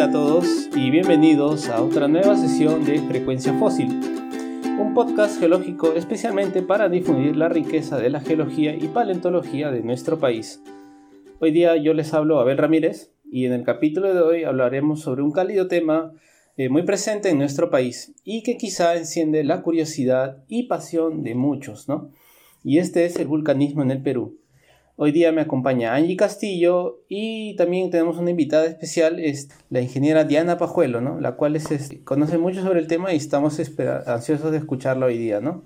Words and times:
día 0.00 0.06
a 0.06 0.12
todos 0.12 0.70
y 0.74 0.90
bienvenidos 0.90 1.68
a 1.68 1.82
otra 1.82 2.08
nueva 2.08 2.34
sesión 2.34 2.86
de 2.86 3.02
Frecuencia 3.02 3.52
Fósil, 3.58 3.88
un 4.78 4.94
podcast 4.94 5.38
geológico 5.38 5.92
especialmente 5.92 6.62
para 6.62 6.88
difundir 6.88 7.36
la 7.36 7.50
riqueza 7.50 7.98
de 7.98 8.08
la 8.08 8.20
geología 8.20 8.74
y 8.74 8.88
paleontología 8.88 9.70
de 9.70 9.82
nuestro 9.82 10.18
país. 10.18 10.62
Hoy 11.38 11.50
día 11.50 11.76
yo 11.76 11.92
les 11.92 12.14
hablo 12.14 12.40
Abel 12.40 12.56
Ramírez 12.56 13.12
y 13.30 13.44
en 13.44 13.52
el 13.52 13.62
capítulo 13.62 14.14
de 14.14 14.22
hoy 14.22 14.44
hablaremos 14.44 15.02
sobre 15.02 15.20
un 15.20 15.32
cálido 15.32 15.68
tema 15.68 16.12
eh, 16.56 16.70
muy 16.70 16.84
presente 16.84 17.28
en 17.28 17.36
nuestro 17.36 17.68
país 17.68 18.14
y 18.24 18.42
que 18.42 18.56
quizá 18.56 18.96
enciende 18.96 19.44
la 19.44 19.60
curiosidad 19.60 20.44
y 20.48 20.62
pasión 20.62 21.22
de 21.22 21.34
muchos, 21.34 21.90
¿no? 21.90 22.10
Y 22.64 22.78
este 22.78 23.04
es 23.04 23.16
el 23.16 23.26
vulcanismo 23.26 23.82
en 23.82 23.90
el 23.90 24.02
Perú. 24.02 24.38
Hoy 25.02 25.12
día 25.12 25.32
me 25.32 25.40
acompaña 25.40 25.94
Angie 25.94 26.14
Castillo 26.14 27.06
y 27.08 27.56
también 27.56 27.88
tenemos 27.88 28.18
una 28.18 28.32
invitada 28.32 28.66
especial, 28.66 29.18
es 29.18 29.48
la 29.70 29.80
ingeniera 29.80 30.24
Diana 30.24 30.58
Pajuelo, 30.58 31.00
¿no? 31.00 31.18
La 31.20 31.36
cual 31.36 31.56
es, 31.56 31.70
conoce 32.04 32.36
mucho 32.36 32.60
sobre 32.60 32.80
el 32.80 32.86
tema 32.86 33.10
y 33.14 33.16
estamos 33.16 33.58
ansiosos 34.06 34.52
de 34.52 34.58
escucharla 34.58 35.06
hoy 35.06 35.16
día, 35.16 35.40
¿no? 35.40 35.64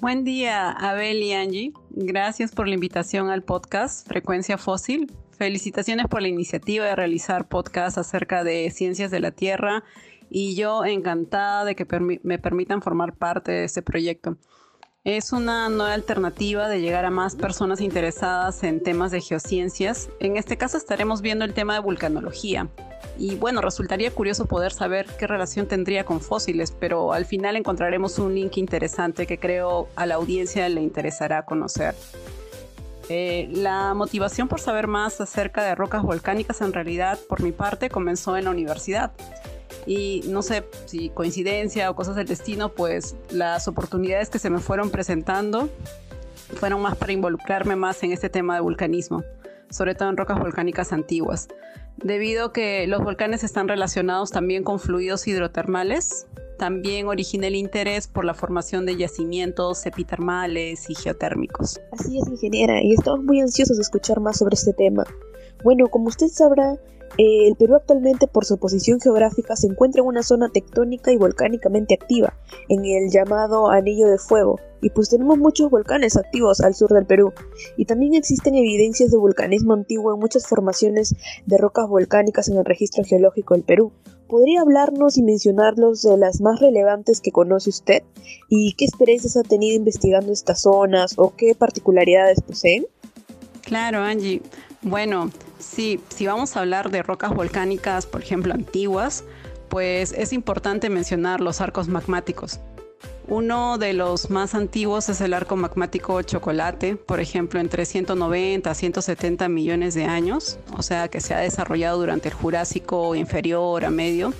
Buen 0.00 0.24
día, 0.24 0.70
Abel 0.70 1.22
y 1.22 1.34
Angie. 1.34 1.74
Gracias 1.90 2.52
por 2.52 2.66
la 2.66 2.72
invitación 2.72 3.28
al 3.28 3.42
podcast 3.42 4.08
Frecuencia 4.08 4.56
Fósil. 4.56 5.12
Felicitaciones 5.36 6.06
por 6.06 6.22
la 6.22 6.28
iniciativa 6.28 6.86
de 6.86 6.96
realizar 6.96 7.46
podcast 7.46 7.98
acerca 7.98 8.42
de 8.42 8.70
ciencias 8.70 9.10
de 9.10 9.20
la 9.20 9.32
Tierra 9.32 9.84
y 10.30 10.54
yo 10.54 10.86
encantada 10.86 11.66
de 11.66 11.76
que 11.76 11.86
me 12.22 12.38
permitan 12.38 12.80
formar 12.80 13.16
parte 13.16 13.52
de 13.52 13.64
este 13.64 13.82
proyecto. 13.82 14.38
Es 15.04 15.32
una 15.32 15.70
nueva 15.70 15.94
alternativa 15.94 16.68
de 16.68 16.82
llegar 16.82 17.06
a 17.06 17.10
más 17.10 17.34
personas 17.34 17.80
interesadas 17.80 18.62
en 18.64 18.82
temas 18.82 19.10
de 19.10 19.22
geociencias. 19.22 20.10
En 20.20 20.36
este 20.36 20.58
caso 20.58 20.76
estaremos 20.76 21.22
viendo 21.22 21.46
el 21.46 21.54
tema 21.54 21.72
de 21.72 21.80
vulcanología. 21.80 22.68
Y 23.18 23.36
bueno, 23.36 23.62
resultaría 23.62 24.10
curioso 24.10 24.44
poder 24.44 24.72
saber 24.72 25.06
qué 25.18 25.26
relación 25.26 25.66
tendría 25.66 26.04
con 26.04 26.20
fósiles, 26.20 26.70
pero 26.78 27.14
al 27.14 27.24
final 27.24 27.56
encontraremos 27.56 28.18
un 28.18 28.34
link 28.34 28.58
interesante 28.58 29.26
que 29.26 29.38
creo 29.38 29.88
a 29.96 30.04
la 30.04 30.16
audiencia 30.16 30.68
le 30.68 30.82
interesará 30.82 31.46
conocer. 31.46 31.94
Eh, 33.08 33.48
la 33.52 33.94
motivación 33.94 34.48
por 34.48 34.60
saber 34.60 34.86
más 34.86 35.18
acerca 35.22 35.64
de 35.64 35.74
rocas 35.74 36.02
volcánicas 36.02 36.60
en 36.60 36.74
realidad, 36.74 37.18
por 37.26 37.40
mi 37.40 37.52
parte, 37.52 37.88
comenzó 37.88 38.36
en 38.36 38.44
la 38.44 38.50
universidad 38.50 39.12
y 39.86 40.22
no 40.26 40.42
sé 40.42 40.64
si 40.86 41.10
coincidencia 41.10 41.90
o 41.90 41.94
cosas 41.94 42.16
del 42.16 42.26
destino, 42.26 42.70
pues 42.70 43.16
las 43.30 43.68
oportunidades 43.68 44.30
que 44.30 44.38
se 44.38 44.50
me 44.50 44.58
fueron 44.58 44.90
presentando 44.90 45.68
fueron 46.56 46.82
más 46.82 46.96
para 46.96 47.12
involucrarme 47.12 47.76
más 47.76 48.02
en 48.02 48.12
este 48.12 48.28
tema 48.28 48.54
de 48.54 48.60
vulcanismo, 48.60 49.22
sobre 49.70 49.94
todo 49.94 50.10
en 50.10 50.16
rocas 50.16 50.38
volcánicas 50.38 50.92
antiguas, 50.92 51.48
debido 51.96 52.46
a 52.46 52.52
que 52.52 52.86
los 52.86 53.02
volcanes 53.02 53.44
están 53.44 53.68
relacionados 53.68 54.30
también 54.30 54.64
con 54.64 54.80
fluidos 54.80 55.26
hidrotermales. 55.26 56.26
También 56.58 57.06
origina 57.06 57.46
el 57.46 57.54
interés 57.54 58.06
por 58.06 58.26
la 58.26 58.34
formación 58.34 58.84
de 58.84 58.94
yacimientos 58.94 59.86
epitermales 59.86 60.90
y 60.90 60.94
geotérmicos. 60.94 61.80
Así 61.92 62.18
es, 62.18 62.28
ingeniera, 62.28 62.82
y 62.82 62.92
estamos 62.92 63.24
muy 63.24 63.40
ansiosos 63.40 63.78
de 63.78 63.82
escuchar 63.82 64.20
más 64.20 64.36
sobre 64.38 64.56
este 64.56 64.74
tema. 64.74 65.04
Bueno, 65.64 65.86
como 65.88 66.08
usted 66.08 66.28
sabrá, 66.28 66.76
el 67.18 67.56
Perú 67.56 67.74
actualmente 67.74 68.26
por 68.26 68.44
su 68.44 68.58
posición 68.58 69.00
geográfica 69.00 69.56
se 69.56 69.66
encuentra 69.66 70.00
en 70.00 70.08
una 70.08 70.22
zona 70.22 70.48
tectónica 70.48 71.12
y 71.12 71.16
volcánicamente 71.16 71.94
activa, 71.94 72.34
en 72.68 72.84
el 72.84 73.10
llamado 73.10 73.70
Anillo 73.70 74.06
de 74.06 74.18
Fuego, 74.18 74.58
y 74.80 74.90
pues 74.90 75.10
tenemos 75.10 75.38
muchos 75.38 75.70
volcanes 75.70 76.16
activos 76.16 76.60
al 76.60 76.74
sur 76.74 76.90
del 76.92 77.06
Perú, 77.06 77.32
y 77.76 77.84
también 77.84 78.14
existen 78.14 78.54
evidencias 78.54 79.10
de 79.10 79.18
vulcanismo 79.18 79.74
antiguo 79.74 80.14
en 80.14 80.20
muchas 80.20 80.46
formaciones 80.46 81.14
de 81.46 81.58
rocas 81.58 81.88
volcánicas 81.88 82.48
en 82.48 82.56
el 82.56 82.64
registro 82.64 83.04
geológico 83.04 83.54
del 83.54 83.64
Perú. 83.64 83.92
¿Podría 84.28 84.60
hablarnos 84.60 85.18
y 85.18 85.24
mencionarlos 85.24 86.02
de 86.02 86.16
las 86.16 86.40
más 86.40 86.60
relevantes 86.60 87.20
que 87.20 87.32
conoce 87.32 87.70
usted? 87.70 88.04
¿Y 88.48 88.74
qué 88.74 88.84
experiencias 88.84 89.36
ha 89.36 89.42
tenido 89.42 89.74
investigando 89.74 90.30
estas 90.32 90.60
zonas 90.60 91.14
o 91.16 91.34
qué 91.36 91.56
particularidades 91.56 92.40
poseen? 92.40 92.86
Claro, 93.62 93.98
Angie. 93.98 94.40
Bueno, 94.82 95.30
sí, 95.60 96.00
si 96.08 96.26
vamos 96.26 96.56
a 96.56 96.60
hablar 96.60 96.90
de 96.90 97.02
rocas 97.02 97.32
volcánicas, 97.34 98.06
por 98.06 98.22
ejemplo, 98.22 98.52
antiguas, 98.52 99.24
pues 99.68 100.12
es 100.12 100.32
importante 100.32 100.90
mencionar 100.90 101.40
los 101.40 101.60
arcos 101.60 101.88
magmáticos. 101.88 102.60
Uno 103.28 103.78
de 103.78 103.92
los 103.92 104.28
más 104.28 104.56
antiguos 104.56 105.08
es 105.08 105.20
el 105.20 105.34
arco 105.34 105.54
magmático 105.54 106.20
chocolate, 106.22 106.96
por 106.96 107.20
ejemplo, 107.20 107.60
entre 107.60 107.86
190 107.86 108.68
a 108.68 108.74
170 108.74 109.48
millones 109.48 109.94
de 109.94 110.04
años, 110.04 110.58
o 110.76 110.82
sea 110.82 111.06
que 111.06 111.20
se 111.20 111.34
ha 111.34 111.38
desarrollado 111.38 111.98
durante 112.00 112.28
el 112.28 112.34
Jurásico 112.34 113.14
inferior 113.14 113.84
a 113.84 113.90
medio, 113.90 114.34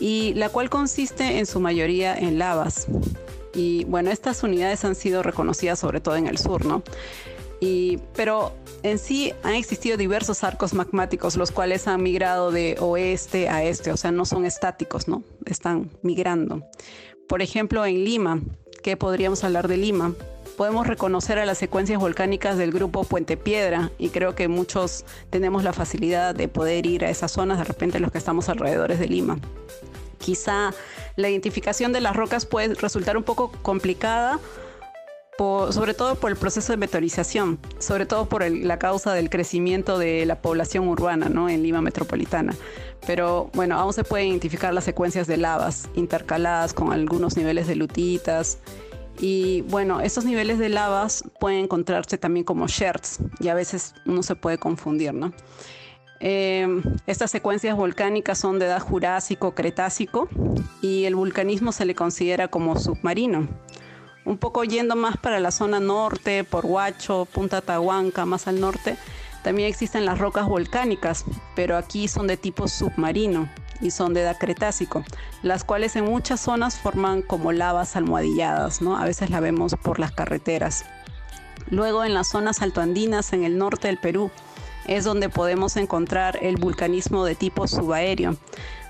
y 0.00 0.32
la 0.34 0.48
cual 0.48 0.70
consiste 0.70 1.38
en 1.38 1.44
su 1.44 1.60
mayoría 1.60 2.16
en 2.16 2.38
lavas. 2.38 2.86
Y 3.54 3.84
bueno, 3.84 4.10
estas 4.10 4.42
unidades 4.42 4.84
han 4.86 4.94
sido 4.94 5.22
reconocidas 5.22 5.78
sobre 5.78 6.00
todo 6.00 6.16
en 6.16 6.26
el 6.26 6.38
sur, 6.38 6.64
¿no? 6.64 6.82
Pero 8.14 8.54
en 8.82 8.98
sí 8.98 9.32
han 9.42 9.54
existido 9.54 9.96
diversos 9.96 10.44
arcos 10.44 10.74
magmáticos, 10.74 11.36
los 11.36 11.50
cuales 11.50 11.88
han 11.88 12.02
migrado 12.02 12.50
de 12.50 12.76
oeste 12.80 13.48
a 13.48 13.64
este, 13.64 13.92
o 13.92 13.96
sea, 13.96 14.12
no 14.12 14.24
son 14.24 14.44
estáticos, 14.44 15.08
¿no? 15.08 15.22
Están 15.44 15.90
migrando. 16.02 16.62
Por 17.28 17.42
ejemplo, 17.42 17.84
en 17.84 18.04
Lima, 18.04 18.40
¿qué 18.82 18.96
podríamos 18.96 19.42
hablar 19.42 19.68
de 19.68 19.76
Lima? 19.76 20.14
Podemos 20.56 20.86
reconocer 20.86 21.38
a 21.38 21.44
las 21.44 21.58
secuencias 21.58 22.00
volcánicas 22.00 22.56
del 22.56 22.72
grupo 22.72 23.04
Puente 23.04 23.36
Piedra 23.36 23.90
y 23.98 24.08
creo 24.08 24.34
que 24.34 24.48
muchos 24.48 25.04
tenemos 25.28 25.64
la 25.64 25.72
facilidad 25.72 26.34
de 26.34 26.48
poder 26.48 26.86
ir 26.86 27.04
a 27.04 27.10
esas 27.10 27.32
zonas, 27.32 27.58
de 27.58 27.64
repente 27.64 28.00
los 28.00 28.10
que 28.10 28.18
estamos 28.18 28.48
alrededor 28.48 28.96
de 28.96 29.06
Lima. 29.06 29.38
Quizá 30.18 30.72
la 31.16 31.28
identificación 31.28 31.92
de 31.92 32.00
las 32.00 32.16
rocas 32.16 32.46
puede 32.46 32.74
resultar 32.74 33.16
un 33.16 33.22
poco 33.22 33.52
complicada 33.62 34.40
sobre 35.38 35.94
todo 35.94 36.14
por 36.14 36.30
el 36.30 36.36
proceso 36.36 36.72
de 36.72 36.76
meteorización, 36.78 37.58
sobre 37.78 38.06
todo 38.06 38.28
por 38.28 38.48
la 38.50 38.78
causa 38.78 39.12
del 39.12 39.28
crecimiento 39.28 39.98
de 39.98 40.24
la 40.24 40.40
población 40.40 40.88
urbana 40.88 41.28
¿no? 41.28 41.48
en 41.48 41.62
Lima 41.62 41.82
metropolitana. 41.82 42.54
Pero 43.06 43.50
bueno, 43.54 43.78
aún 43.78 43.92
se 43.92 44.04
pueden 44.04 44.28
identificar 44.28 44.72
las 44.72 44.84
secuencias 44.84 45.26
de 45.26 45.36
lavas 45.36 45.88
intercaladas 45.94 46.72
con 46.72 46.92
algunos 46.92 47.36
niveles 47.36 47.66
de 47.66 47.76
lutitas. 47.76 48.58
Y 49.18 49.62
bueno, 49.62 50.00
estos 50.00 50.24
niveles 50.24 50.58
de 50.58 50.68
lavas 50.68 51.24
pueden 51.38 51.60
encontrarse 51.60 52.18
también 52.18 52.44
como 52.44 52.66
sherts 52.66 53.18
y 53.38 53.48
a 53.48 53.54
veces 53.54 53.94
uno 54.06 54.22
se 54.22 54.36
puede 54.36 54.58
confundir, 54.58 55.14
¿no? 55.14 55.32
Em, 56.18 56.82
estas 57.06 57.30
secuencias 57.30 57.76
volcánicas 57.76 58.38
son 58.38 58.58
de 58.58 58.64
edad 58.66 58.80
jurásico, 58.80 59.54
cretácico 59.54 60.28
y 60.80 61.04
el 61.04 61.14
vulcanismo 61.14 61.72
se 61.72 61.84
le 61.84 61.94
considera 61.94 62.48
como 62.48 62.78
submarino 62.78 63.46
un 64.26 64.38
poco 64.38 64.64
yendo 64.64 64.96
más 64.96 65.16
para 65.16 65.40
la 65.40 65.52
zona 65.52 65.80
norte, 65.80 66.44
por 66.44 66.66
Huacho, 66.66 67.26
Punta 67.32 67.62
Tahuanca, 67.62 68.26
más 68.26 68.48
al 68.48 68.60
norte, 68.60 68.96
también 69.42 69.68
existen 69.68 70.04
las 70.04 70.18
rocas 70.18 70.46
volcánicas, 70.46 71.24
pero 71.54 71.76
aquí 71.76 72.08
son 72.08 72.26
de 72.26 72.36
tipo 72.36 72.66
submarino 72.66 73.48
y 73.80 73.92
son 73.92 74.12
de 74.12 74.22
edad 74.22 74.36
cretácico, 74.38 75.04
las 75.42 75.62
cuales 75.62 75.94
en 75.94 76.06
muchas 76.06 76.40
zonas 76.40 76.76
forman 76.76 77.22
como 77.22 77.52
lavas 77.52 77.94
almohadilladas, 77.94 78.82
¿no? 78.82 78.96
A 78.96 79.04
veces 79.04 79.30
la 79.30 79.38
vemos 79.38 79.76
por 79.80 80.00
las 80.00 80.10
carreteras. 80.10 80.84
Luego 81.70 82.04
en 82.04 82.12
las 82.12 82.28
zonas 82.28 82.62
altoandinas 82.62 83.32
en 83.32 83.44
el 83.44 83.56
norte 83.56 83.86
del 83.86 83.98
Perú 83.98 84.32
es 84.88 85.04
donde 85.04 85.28
podemos 85.28 85.76
encontrar 85.76 86.38
el 86.42 86.56
vulcanismo 86.56 87.24
de 87.24 87.36
tipo 87.36 87.68
subaéreo, 87.68 88.36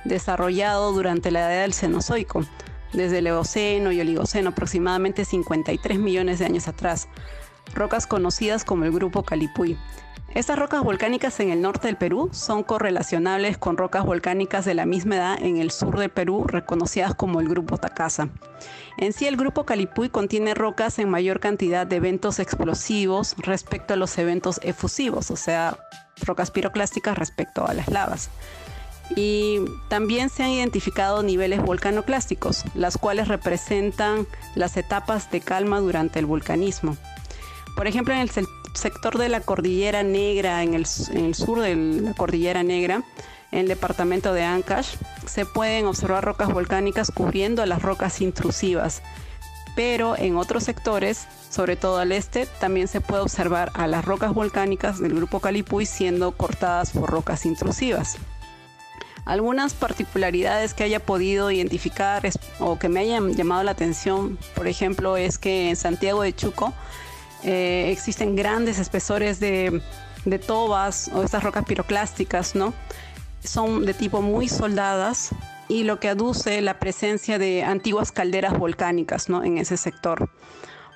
desarrollado 0.04 0.92
durante 0.92 1.30
la 1.30 1.40
edad 1.40 1.62
del 1.62 1.74
Cenozoico 1.74 2.46
desde 2.96 3.18
el 3.18 3.26
Eoceno 3.28 3.92
y 3.92 4.00
Oligoceno, 4.00 4.50
aproximadamente 4.50 5.24
53 5.24 5.98
millones 5.98 6.38
de 6.38 6.46
años 6.46 6.66
atrás, 6.66 7.08
rocas 7.74 8.06
conocidas 8.06 8.64
como 8.64 8.84
el 8.84 8.92
grupo 8.92 9.22
Calipuy. 9.22 9.78
Estas 10.34 10.58
rocas 10.58 10.82
volcánicas 10.82 11.40
en 11.40 11.50
el 11.50 11.62
norte 11.62 11.86
del 11.86 11.96
Perú 11.96 12.28
son 12.32 12.62
correlacionables 12.62 13.56
con 13.56 13.78
rocas 13.78 14.04
volcánicas 14.04 14.64
de 14.64 14.74
la 14.74 14.84
misma 14.84 15.16
edad 15.16 15.42
en 15.42 15.56
el 15.56 15.70
sur 15.70 15.98
del 15.98 16.10
Perú, 16.10 16.44
reconocidas 16.46 17.14
como 17.14 17.40
el 17.40 17.48
grupo 17.48 17.78
Tacasa. 17.78 18.28
En 18.98 19.12
sí, 19.12 19.26
el 19.26 19.36
grupo 19.36 19.64
Calipuy 19.64 20.10
contiene 20.10 20.54
rocas 20.54 20.98
en 20.98 21.08
mayor 21.08 21.40
cantidad 21.40 21.86
de 21.86 21.96
eventos 21.96 22.38
explosivos 22.38 23.34
respecto 23.38 23.94
a 23.94 23.96
los 23.96 24.18
eventos 24.18 24.60
efusivos, 24.62 25.30
o 25.30 25.36
sea, 25.36 25.78
rocas 26.26 26.50
piroclásticas 26.50 27.16
respecto 27.16 27.66
a 27.66 27.72
las 27.72 27.88
lavas 27.88 28.30
y 29.14 29.60
también 29.88 30.30
se 30.30 30.42
han 30.42 30.50
identificado 30.50 31.22
niveles 31.22 31.62
volcanoclásticos, 31.62 32.64
las 32.74 32.98
cuales 32.98 33.28
representan 33.28 34.26
las 34.54 34.76
etapas 34.76 35.30
de 35.30 35.40
calma 35.40 35.80
durante 35.80 36.18
el 36.18 36.26
vulcanismo. 36.26 36.96
Por 37.76 37.86
ejemplo, 37.86 38.14
en 38.14 38.20
el 38.20 38.30
sector 38.74 39.18
de 39.18 39.28
la 39.28 39.40
Cordillera 39.40 40.02
Negra, 40.02 40.62
en 40.62 40.74
el, 40.74 40.86
sur 40.86 41.60
de 41.60 41.76
la 41.76 42.14
Cordillera 42.14 42.62
Negra, 42.62 43.02
en 43.52 43.60
el 43.60 43.68
departamento 43.68 44.32
de 44.32 44.42
Ancash, 44.44 44.96
se 45.26 45.46
pueden 45.46 45.86
observar 45.86 46.24
rocas 46.24 46.52
volcánicas 46.52 47.10
cubriendo 47.10 47.64
las 47.66 47.82
rocas 47.82 48.20
intrusivas, 48.20 49.02
pero 49.76 50.16
en 50.16 50.36
otros 50.36 50.64
sectores, 50.64 51.26
sobre 51.50 51.76
todo 51.76 51.98
al 51.98 52.12
este, 52.12 52.46
también 52.46 52.88
se 52.88 53.02
puede 53.02 53.22
observar 53.22 53.70
a 53.74 53.86
las 53.86 54.04
rocas 54.04 54.32
volcánicas 54.32 54.98
del 54.98 55.14
grupo 55.14 55.40
Calipuy 55.40 55.84
siendo 55.84 56.32
cortadas 56.32 56.90
por 56.90 57.10
rocas 57.10 57.44
intrusivas. 57.44 58.18
Algunas 59.26 59.74
particularidades 59.74 60.72
que 60.72 60.84
haya 60.84 61.00
podido 61.00 61.50
identificar 61.50 62.22
o 62.60 62.78
que 62.78 62.88
me 62.88 63.00
hayan 63.00 63.34
llamado 63.34 63.64
la 63.64 63.72
atención, 63.72 64.38
por 64.54 64.68
ejemplo, 64.68 65.16
es 65.16 65.36
que 65.36 65.68
en 65.68 65.76
Santiago 65.76 66.22
de 66.22 66.34
Chuco 66.34 66.72
eh, 67.42 67.90
existen 67.90 68.36
grandes 68.36 68.78
espesores 68.78 69.40
de, 69.40 69.82
de 70.24 70.38
tobas 70.38 71.10
o 71.12 71.24
estas 71.24 71.42
rocas 71.42 71.64
piroclásticas, 71.64 72.54
¿no? 72.54 72.72
Son 73.42 73.84
de 73.84 73.94
tipo 73.94 74.22
muy 74.22 74.48
soldadas 74.48 75.32
y 75.68 75.84
lo 75.84 75.98
que 75.98 76.08
aduce 76.08 76.60
la 76.60 76.78
presencia 76.78 77.38
de 77.38 77.64
antiguas 77.64 78.12
calderas 78.12 78.56
volcánicas 78.56 79.28
¿no? 79.28 79.44
en 79.44 79.58
ese 79.58 79.76
sector. 79.76 80.30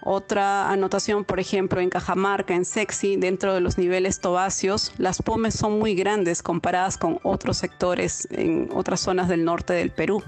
Otra 0.02 0.70
anotación, 0.70 1.24
por 1.24 1.40
ejemplo, 1.40 1.80
en 1.80 1.90
Cajamarca, 1.90 2.54
en 2.54 2.64
Sexy, 2.64 3.16
dentro 3.16 3.52
de 3.52 3.60
los 3.60 3.76
niveles 3.76 4.20
tobáceos, 4.20 4.92
las 4.96 5.20
pomes 5.20 5.54
son 5.54 5.78
muy 5.78 5.94
grandes 5.94 6.42
comparadas 6.42 6.96
con 6.96 7.18
otros 7.22 7.58
sectores 7.58 8.26
en 8.30 8.70
otras 8.72 9.00
zonas 9.00 9.28
del 9.28 9.44
norte 9.44 9.74
del 9.74 9.90
Perú. 9.90 10.22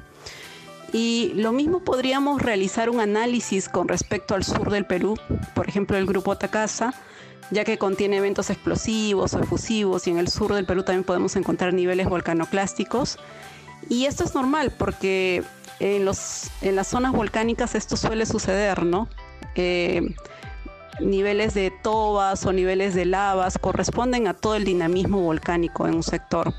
Y 0.92 1.32
lo 1.36 1.52
mismo 1.52 1.80
podríamos 1.80 2.42
realizar 2.42 2.90
un 2.90 3.00
análisis 3.00 3.70
con 3.70 3.88
respecto 3.88 4.34
al 4.34 4.44
sur 4.44 4.70
del 4.70 4.84
Perú, 4.84 5.19
por 5.54 5.66
ejemplo, 5.66 5.96
el 5.96 6.04
grupo 6.04 6.36
Tacasa, 6.36 6.92
ya 7.50 7.64
que 7.64 7.78
contiene 7.78 8.19
eventos 8.19 8.50
explosivos 8.50 9.32
o 9.32 9.40
efusivos 9.40 10.06
y 10.06 10.10
en 10.10 10.19
el 10.19 10.28
sur 10.28 10.54
del 10.54 10.66
Perú 10.66 10.82
también 10.82 11.04
podemos 11.04 11.34
encontrar 11.36 11.72
niveles 11.72 12.08
volcanoclásticos. 12.10 13.19
Y 13.88 14.04
esto 14.04 14.24
es 14.24 14.34
normal 14.34 14.70
porque 14.76 15.42
en, 15.80 16.04
los, 16.04 16.50
en 16.60 16.76
las 16.76 16.88
zonas 16.88 17.12
volcánicas 17.12 17.74
esto 17.74 17.96
suele 17.96 18.26
suceder, 18.26 18.84
¿no? 18.84 19.08
Eh, 19.54 20.14
niveles 21.00 21.54
de 21.54 21.72
tobas 21.82 22.44
o 22.46 22.52
niveles 22.52 22.94
de 22.94 23.04
lavas 23.04 23.58
corresponden 23.58 24.28
a 24.28 24.34
todo 24.34 24.54
el 24.54 24.64
dinamismo 24.64 25.20
volcánico 25.20 25.87
en 25.87 25.94
un 25.94 26.02
sector. 26.02 26.52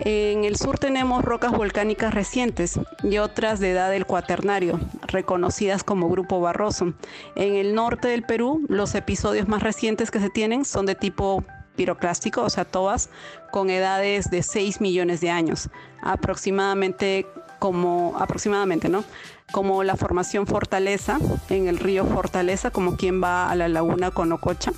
En 0.00 0.44
el 0.44 0.56
sur 0.56 0.78
tenemos 0.78 1.24
rocas 1.24 1.50
volcánicas 1.50 2.14
recientes 2.14 2.78
y 3.02 3.18
otras 3.18 3.58
de 3.58 3.72
edad 3.72 3.90
del 3.90 4.06
cuaternario, 4.06 4.78
reconocidas 5.08 5.82
como 5.82 6.08
grupo 6.08 6.40
barroso. 6.40 6.94
En 7.34 7.56
el 7.56 7.74
norte 7.74 8.06
del 8.06 8.22
Perú, 8.22 8.64
los 8.68 8.94
episodios 8.94 9.48
más 9.48 9.62
recientes 9.62 10.12
que 10.12 10.20
se 10.20 10.30
tienen 10.30 10.64
son 10.64 10.86
de 10.86 10.94
tipo 10.94 11.44
piroclástico, 11.74 12.42
o 12.42 12.50
sea, 12.50 12.64
tobas 12.64 13.10
con 13.50 13.70
edades 13.70 14.30
de 14.30 14.44
6 14.44 14.80
millones 14.80 15.20
de 15.20 15.30
años, 15.30 15.68
aproximadamente 16.00 17.26
como 17.58 18.16
aproximadamente, 18.18 18.88
¿no? 18.88 19.04
Como 19.52 19.82
la 19.82 19.96
formación 19.96 20.46
Fortaleza 20.46 21.18
en 21.48 21.68
el 21.68 21.78
río 21.78 22.04
Fortaleza, 22.04 22.70
como 22.70 22.96
quien 22.96 23.22
va 23.22 23.50
a 23.50 23.54
la 23.54 23.68
laguna 23.68 24.10
Conococha. 24.10 24.72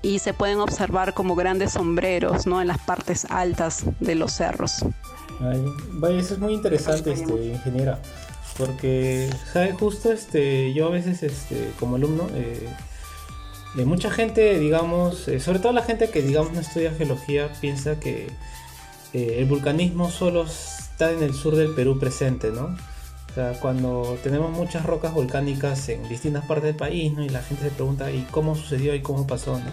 Y 0.00 0.20
se 0.20 0.32
pueden 0.32 0.60
observar 0.60 1.14
como 1.14 1.34
grandes 1.34 1.72
sombreros, 1.72 2.46
¿no? 2.46 2.60
En 2.60 2.68
las 2.68 2.78
partes 2.78 3.24
altas 3.30 3.84
de 4.00 4.14
los 4.14 4.32
cerros. 4.32 4.84
vaya, 5.40 6.18
eso 6.18 6.34
es 6.34 6.40
muy 6.40 6.54
interesante, 6.54 7.12
este, 7.12 7.46
ingeniera, 7.46 8.00
porque, 8.56 9.28
¿sabe? 9.52 9.72
Justo, 9.72 10.12
este, 10.12 10.72
yo 10.72 10.86
a 10.86 10.90
veces, 10.90 11.22
este, 11.22 11.72
como 11.80 11.96
alumno, 11.96 12.28
eh, 12.34 12.68
eh, 13.76 13.84
mucha 13.84 14.10
gente, 14.10 14.58
digamos, 14.58 15.26
eh, 15.26 15.40
sobre 15.40 15.58
todo 15.58 15.72
la 15.72 15.82
gente 15.82 16.10
que, 16.10 16.22
digamos, 16.22 16.52
no 16.52 16.60
estudia 16.60 16.92
geología, 16.92 17.52
piensa 17.60 17.98
que 17.98 18.28
el 19.14 19.46
vulcanismo 19.46 20.10
solo 20.10 20.46
está 20.98 21.12
en 21.12 21.22
el 21.22 21.32
sur 21.32 21.54
del 21.54 21.74
Perú 21.74 21.96
presente, 22.00 22.50
¿no? 22.50 22.74
O 23.30 23.32
sea, 23.32 23.52
cuando 23.60 24.18
tenemos 24.24 24.50
muchas 24.50 24.84
rocas 24.84 25.14
volcánicas 25.14 25.88
en 25.90 26.08
distintas 26.08 26.44
partes 26.44 26.64
del 26.64 26.74
país, 26.74 27.12
¿no? 27.12 27.22
Y 27.24 27.28
la 27.28 27.40
gente 27.40 27.62
se 27.62 27.70
pregunta, 27.70 28.10
¿y 28.10 28.26
cómo 28.32 28.56
sucedió 28.56 28.92
y 28.96 29.00
cómo 29.00 29.24
pasó, 29.24 29.60
¿no? 29.60 29.70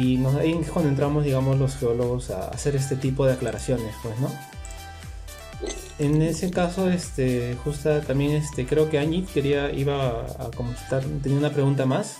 Y 0.00 0.24
ahí 0.38 0.56
es 0.62 0.70
cuando 0.70 0.90
entramos, 0.90 1.24
digamos, 1.24 1.58
los 1.58 1.76
geólogos 1.76 2.30
a 2.30 2.50
hacer 2.50 2.76
este 2.76 2.94
tipo 2.94 3.26
de 3.26 3.32
aclaraciones, 3.32 3.96
pues, 4.00 4.16
¿no? 4.20 4.30
En 5.98 6.22
ese 6.22 6.52
caso, 6.52 6.88
este, 6.88 7.56
justo 7.64 8.00
también, 8.02 8.30
este, 8.30 8.64
creo 8.64 8.88
que 8.88 9.00
Angie 9.00 9.24
quería, 9.24 9.72
iba 9.72 10.20
a, 10.38 10.44
a 10.44 11.00
tenía 11.20 11.38
una 11.38 11.50
pregunta 11.50 11.84
más. 11.84 12.18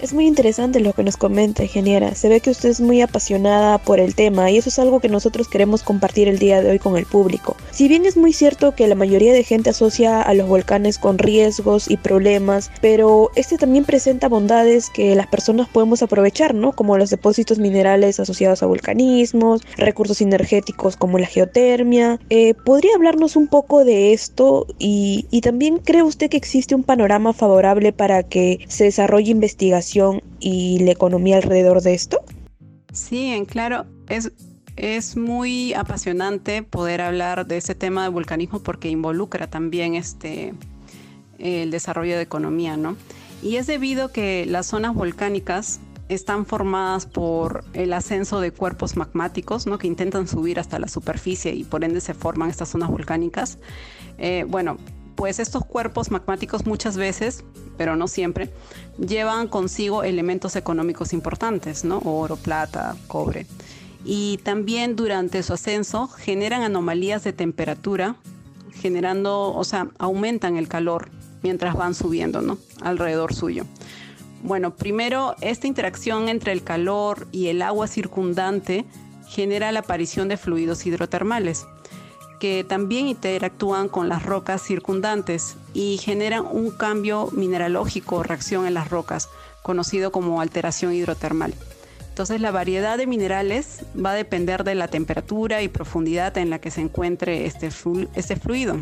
Es 0.00 0.12
muy 0.12 0.28
interesante 0.28 0.78
lo 0.78 0.92
que 0.92 1.02
nos 1.02 1.16
comenta, 1.16 1.64
ingeniera. 1.64 2.14
Se 2.14 2.28
ve 2.28 2.38
que 2.38 2.50
usted 2.50 2.68
es 2.68 2.80
muy 2.80 3.00
apasionada 3.00 3.78
por 3.78 3.98
el 3.98 4.14
tema 4.14 4.48
y 4.48 4.56
eso 4.56 4.68
es 4.68 4.78
algo 4.78 5.00
que 5.00 5.08
nosotros 5.08 5.48
queremos 5.48 5.82
compartir 5.82 6.28
el 6.28 6.38
día 6.38 6.62
de 6.62 6.70
hoy 6.70 6.78
con 6.78 6.96
el 6.96 7.04
público. 7.04 7.56
Si 7.72 7.88
bien 7.88 8.06
es 8.06 8.16
muy 8.16 8.32
cierto 8.32 8.76
que 8.76 8.86
la 8.86 8.94
mayoría 8.94 9.32
de 9.32 9.42
gente 9.42 9.70
asocia 9.70 10.22
a 10.22 10.34
los 10.34 10.46
volcanes 10.46 10.98
con 10.98 11.18
riesgos 11.18 11.90
y 11.90 11.96
problemas, 11.96 12.70
pero 12.80 13.32
este 13.34 13.58
también 13.58 13.84
presenta 13.84 14.28
bondades 14.28 14.88
que 14.88 15.16
las 15.16 15.26
personas 15.26 15.68
podemos 15.68 16.00
aprovechar, 16.00 16.54
¿no? 16.54 16.70
Como 16.70 16.96
los 16.96 17.10
depósitos 17.10 17.58
minerales 17.58 18.20
asociados 18.20 18.62
a 18.62 18.66
volcanismos, 18.66 19.62
recursos 19.76 20.20
energéticos 20.20 20.96
como 20.96 21.18
la 21.18 21.26
geotermia. 21.26 22.20
Eh, 22.30 22.54
¿Podría 22.54 22.94
hablarnos 22.94 23.34
un 23.34 23.48
poco 23.48 23.84
de 23.84 24.12
esto? 24.12 24.68
Y, 24.78 25.26
y 25.32 25.40
también 25.40 25.78
cree 25.78 26.04
usted 26.04 26.30
que 26.30 26.36
existe 26.36 26.76
un 26.76 26.84
panorama 26.84 27.32
favorable 27.32 27.92
para 27.92 28.22
que 28.22 28.60
se 28.68 28.84
desarrolle 28.84 29.32
investigación 29.32 29.87
y 30.40 30.78
la 30.80 30.90
economía 30.90 31.36
alrededor 31.36 31.82
de 31.82 31.94
esto? 31.94 32.20
Sí, 32.92 33.26
en 33.32 33.44
claro, 33.44 33.86
es, 34.08 34.32
es 34.76 35.16
muy 35.16 35.74
apasionante 35.74 36.62
poder 36.62 37.00
hablar 37.00 37.46
de 37.46 37.58
ese 37.58 37.74
tema 37.74 38.02
de 38.02 38.08
vulcanismo 38.08 38.60
porque 38.60 38.88
involucra 38.88 39.48
también 39.48 39.94
este, 39.94 40.54
el 41.38 41.70
desarrollo 41.70 42.16
de 42.16 42.22
economía, 42.22 42.76
¿no? 42.76 42.96
Y 43.42 43.56
es 43.56 43.66
debido 43.66 44.10
que 44.10 44.46
las 44.46 44.66
zonas 44.66 44.94
volcánicas 44.94 45.80
están 46.08 46.46
formadas 46.46 47.06
por 47.06 47.64
el 47.74 47.92
ascenso 47.92 48.40
de 48.40 48.50
cuerpos 48.50 48.96
magmáticos, 48.96 49.66
¿no? 49.66 49.78
que 49.78 49.86
intentan 49.86 50.26
subir 50.26 50.58
hasta 50.58 50.78
la 50.78 50.88
superficie 50.88 51.54
y 51.54 51.64
por 51.64 51.84
ende 51.84 52.00
se 52.00 52.14
forman 52.14 52.50
estas 52.50 52.70
zonas 52.70 52.90
volcánicas. 52.90 53.58
Eh, 54.16 54.44
bueno, 54.48 54.78
pues 55.18 55.40
estos 55.40 55.64
cuerpos 55.64 56.12
magmáticos 56.12 56.64
muchas 56.64 56.96
veces, 56.96 57.42
pero 57.76 57.96
no 57.96 58.06
siempre, 58.06 58.50
llevan 59.04 59.48
consigo 59.48 60.04
elementos 60.04 60.54
económicos 60.54 61.12
importantes, 61.12 61.82
¿no? 61.84 61.98
Oro, 62.04 62.36
plata, 62.36 62.94
cobre. 63.08 63.44
Y 64.04 64.38
también 64.44 64.94
durante 64.94 65.42
su 65.42 65.54
ascenso 65.54 66.06
generan 66.06 66.62
anomalías 66.62 67.24
de 67.24 67.32
temperatura, 67.32 68.14
generando, 68.74 69.52
o 69.52 69.64
sea, 69.64 69.88
aumentan 69.98 70.56
el 70.56 70.68
calor 70.68 71.10
mientras 71.42 71.74
van 71.74 71.96
subiendo, 71.96 72.40
¿no? 72.40 72.56
Alrededor 72.80 73.34
suyo. 73.34 73.64
Bueno, 74.44 74.76
primero, 74.76 75.34
esta 75.40 75.66
interacción 75.66 76.28
entre 76.28 76.52
el 76.52 76.62
calor 76.62 77.26
y 77.32 77.48
el 77.48 77.62
agua 77.62 77.88
circundante 77.88 78.84
genera 79.26 79.72
la 79.72 79.80
aparición 79.80 80.28
de 80.28 80.36
fluidos 80.36 80.86
hidrotermales 80.86 81.66
que 82.38 82.64
también 82.64 83.08
interactúan 83.08 83.88
con 83.88 84.08
las 84.08 84.22
rocas 84.22 84.62
circundantes 84.62 85.56
y 85.74 85.98
generan 85.98 86.46
un 86.46 86.70
cambio 86.70 87.28
mineralógico 87.32 88.16
o 88.16 88.22
reacción 88.22 88.66
en 88.66 88.74
las 88.74 88.90
rocas, 88.90 89.28
conocido 89.62 90.12
como 90.12 90.40
alteración 90.40 90.92
hidrotermal. 90.92 91.54
Entonces 92.08 92.40
la 92.40 92.50
variedad 92.50 92.98
de 92.98 93.06
minerales 93.06 93.84
va 93.94 94.10
a 94.10 94.14
depender 94.14 94.64
de 94.64 94.74
la 94.74 94.88
temperatura 94.88 95.62
y 95.62 95.68
profundidad 95.68 96.36
en 96.36 96.50
la 96.50 96.58
que 96.58 96.70
se 96.70 96.80
encuentre 96.80 97.46
este, 97.46 97.70
este 98.14 98.36
fluido. 98.36 98.78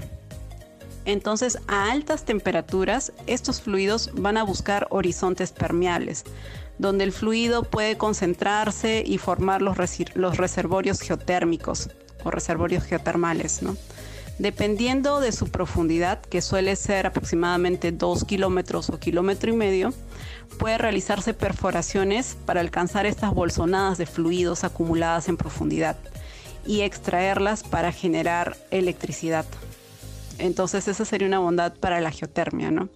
Entonces 1.05 1.59
a 1.69 1.91
altas 1.91 2.25
temperaturas 2.25 3.13
estos 3.27 3.61
fluidos 3.61 4.11
van 4.15 4.39
a 4.39 4.43
buscar 4.43 4.87
horizontes 4.91 5.53
permeables, 5.53 6.25
donde 6.79 7.05
el 7.05 7.13
fluido 7.13 7.63
puede 7.63 7.99
concentrarse 7.99 9.05
y 9.07 9.19
formar 9.19 9.61
los, 9.61 9.77
los 10.15 10.37
reservorios 10.37 11.01
geotérmicos, 11.01 11.91
reservorios 12.31 12.85
geotermales, 12.85 13.63
¿no? 13.63 13.77
Dependiendo 14.39 15.21
de 15.21 15.33
su 15.33 15.49
profundidad, 15.49 16.21
que 16.21 16.43
suele 16.43 16.77
ser 16.77 17.07
aproximadamente 17.07 17.91
2 17.91 18.25
kilómetros 18.25 18.91
o 18.91 18.99
kilómetro 18.99 19.51
y 19.51 19.57
medio, 19.57 19.95
puede 20.59 20.77
realizarse 20.77 21.33
perforaciones 21.33 22.37
para 22.45 22.61
alcanzar 22.61 23.07
estas 23.07 23.33
bolsonadas 23.33 23.97
de 23.97 24.05
fluidos 24.05 24.63
acumuladas 24.63 25.29
en 25.29 25.39
profundidad 25.39 25.97
y 26.67 26.83
extraerlas 26.83 27.63
para 27.63 27.93
generar 27.93 28.59
electricidad. 28.71 29.47
Entonces 30.39 30.87
esa 30.87 31.07
sería 31.07 31.29
una 31.29 31.39
bondad 31.39 31.75
para 31.75 32.01
la 32.03 32.11
geotermia, 32.11 32.71
¿no? 32.71 32.91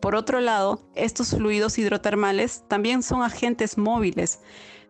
Por 0.00 0.14
otro 0.14 0.40
lado, 0.40 0.80
estos 0.94 1.30
fluidos 1.30 1.76
hidrotermales 1.76 2.62
también 2.68 3.02
son 3.02 3.22
agentes 3.22 3.76
móviles 3.76 4.38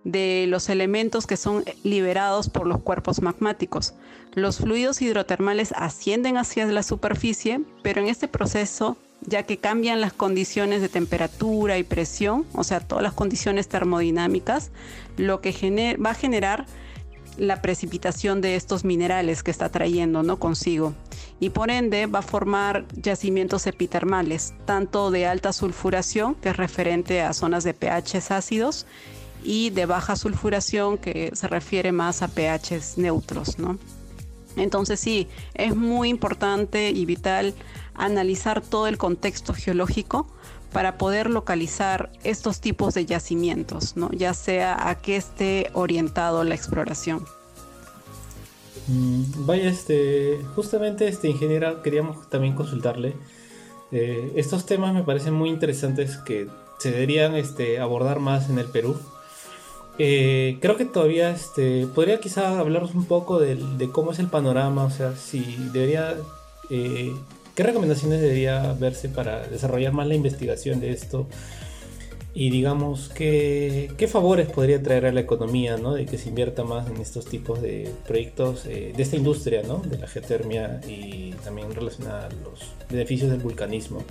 de 0.06 0.46
los 0.48 0.68
elementos 0.68 1.26
que 1.26 1.36
son 1.36 1.64
liberados 1.82 2.48
por 2.48 2.68
los 2.68 2.80
cuerpos 2.80 3.20
magmáticos. 3.22 3.92
Los 4.34 4.58
fluidos 4.58 5.02
hidrotermales 5.02 5.72
ascienden 5.72 6.36
hacia 6.36 6.64
la 6.66 6.84
superficie, 6.84 7.60
pero 7.82 8.00
en 8.00 8.06
este 8.06 8.28
proceso, 8.28 8.96
ya 9.22 9.42
que 9.42 9.56
cambian 9.56 10.00
las 10.00 10.12
condiciones 10.12 10.80
de 10.80 10.88
temperatura 10.88 11.76
y 11.76 11.82
presión, 11.82 12.46
o 12.54 12.62
sea, 12.62 12.78
todas 12.78 13.02
las 13.02 13.14
condiciones 13.14 13.66
termodinámicas, 13.66 14.70
lo 15.16 15.40
que 15.40 15.96
va 16.04 16.10
a 16.10 16.14
generar 16.14 16.66
la 17.36 17.60
precipitación 17.60 18.40
de 18.40 18.54
estos 18.54 18.84
minerales 18.84 19.42
que 19.42 19.50
está 19.50 19.70
trayendo 19.70 20.22
¿no? 20.22 20.38
consigo 20.38 20.94
y 21.38 21.50
por 21.50 21.70
ende 21.70 22.06
va 22.06 22.20
a 22.20 22.22
formar 22.22 22.86
yacimientos 22.94 23.66
epitermales, 23.66 24.54
tanto 24.64 25.10
de 25.10 25.26
alta 25.26 25.52
sulfuración, 25.52 26.34
que 26.36 26.50
es 26.50 26.56
referente 26.56 27.20
a 27.20 27.32
zonas 27.32 27.64
de 27.64 27.74
pHs 27.74 28.30
ácidos, 28.30 28.86
y 29.46 29.70
de 29.70 29.86
baja 29.86 30.16
sulfuración 30.16 30.98
que 30.98 31.30
se 31.34 31.46
refiere 31.46 31.92
más 31.92 32.22
a 32.22 32.28
pHs 32.28 32.98
neutros, 32.98 33.58
¿no? 33.58 33.78
Entonces 34.56 34.98
sí, 34.98 35.28
es 35.54 35.76
muy 35.76 36.08
importante 36.08 36.90
y 36.90 37.04
vital 37.04 37.54
analizar 37.94 38.60
todo 38.60 38.88
el 38.88 38.98
contexto 38.98 39.54
geológico 39.54 40.26
para 40.72 40.98
poder 40.98 41.30
localizar 41.30 42.10
estos 42.24 42.60
tipos 42.60 42.94
de 42.94 43.06
yacimientos, 43.06 43.96
¿no? 43.96 44.10
ya 44.12 44.34
sea 44.34 44.88
a 44.88 44.96
qué 44.96 45.16
esté 45.16 45.70
orientado 45.74 46.42
la 46.42 46.54
exploración. 46.54 47.24
Mm, 48.88 49.46
vaya, 49.46 49.68
este, 49.68 50.40
justamente 50.54 51.08
este 51.08 51.28
ingeniera 51.28 51.82
queríamos 51.82 52.28
también 52.30 52.54
consultarle. 52.54 53.14
Eh, 53.92 54.32
estos 54.36 54.66
temas 54.66 54.92
me 54.92 55.02
parecen 55.02 55.34
muy 55.34 55.50
interesantes 55.50 56.16
que 56.18 56.48
se 56.78 56.90
deberían 56.90 57.34
este, 57.34 57.78
abordar 57.78 58.20
más 58.20 58.50
en 58.50 58.58
el 58.58 58.66
Perú. 58.66 58.96
Eh, 59.98 60.58
creo 60.60 60.76
que 60.76 60.84
todavía 60.84 61.30
este, 61.30 61.86
podría 61.86 62.20
quizá 62.20 62.58
hablarnos 62.58 62.94
un 62.94 63.06
poco 63.06 63.38
de, 63.38 63.58
cómo 63.92 64.12
es 64.12 64.18
el 64.18 64.26
panorama, 64.26 64.84
o 64.84 64.90
sea, 64.90 65.16
si 65.16 65.56
debería, 65.72 66.14
eh, 66.70 67.12
qué 67.54 67.62
recomendaciones 67.62 68.20
debería 68.20 68.74
verse 68.78 69.08
para 69.08 69.46
desarrollar 69.46 69.92
más 69.92 70.06
la 70.06 70.14
investigación 70.14 70.80
de 70.80 70.92
esto 70.92 71.26
y 72.38 72.50
digamos, 72.50 73.08
¿qué, 73.08 73.90
qué 73.96 74.08
favores 74.08 74.46
podría 74.50 74.82
traer 74.82 75.06
a 75.06 75.12
la 75.12 75.20
economía, 75.20 75.78
¿no? 75.78 75.94
De 75.94 76.04
que 76.04 76.18
se 76.18 76.28
invierta 76.28 76.64
más 76.64 76.86
en 76.86 76.98
estos 76.98 77.24
tipos 77.24 77.62
de 77.62 77.90
proyectos 78.06 78.66
eh, 78.66 78.92
de 78.94 79.02
esta 79.02 79.16
industria, 79.16 79.62
¿no? 79.66 79.78
De 79.78 79.96
la 79.96 80.06
geotermia 80.06 80.82
y 80.86 81.30
también 81.42 81.74
relacionada 81.74 82.26
a 82.26 82.30
los 82.44 82.74
beneficios 82.90 83.30
del 83.30 83.40
vulcanismo. 83.40 84.04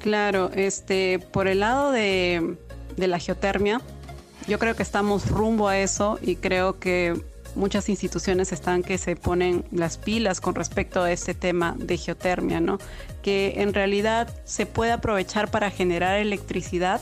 Claro, 0.00 0.50
este, 0.52 1.20
por 1.30 1.46
el 1.46 1.60
lado 1.60 1.92
de, 1.92 2.56
de 2.96 3.06
la 3.06 3.20
geotermia, 3.20 3.80
yo 4.50 4.58
creo 4.58 4.74
que 4.74 4.82
estamos 4.82 5.30
rumbo 5.30 5.68
a 5.68 5.78
eso 5.78 6.18
y 6.20 6.34
creo 6.34 6.80
que 6.80 7.14
muchas 7.54 7.88
instituciones 7.88 8.50
están 8.50 8.82
que 8.82 8.98
se 8.98 9.14
ponen 9.14 9.64
las 9.70 9.96
pilas 9.96 10.40
con 10.40 10.56
respecto 10.56 11.02
a 11.02 11.12
este 11.12 11.34
tema 11.34 11.76
de 11.78 11.96
geotermia, 11.96 12.60
¿no? 12.60 12.78
Que 13.22 13.62
en 13.62 13.72
realidad 13.72 14.28
se 14.44 14.66
puede 14.66 14.90
aprovechar 14.90 15.52
para 15.52 15.70
generar 15.70 16.18
electricidad 16.18 17.00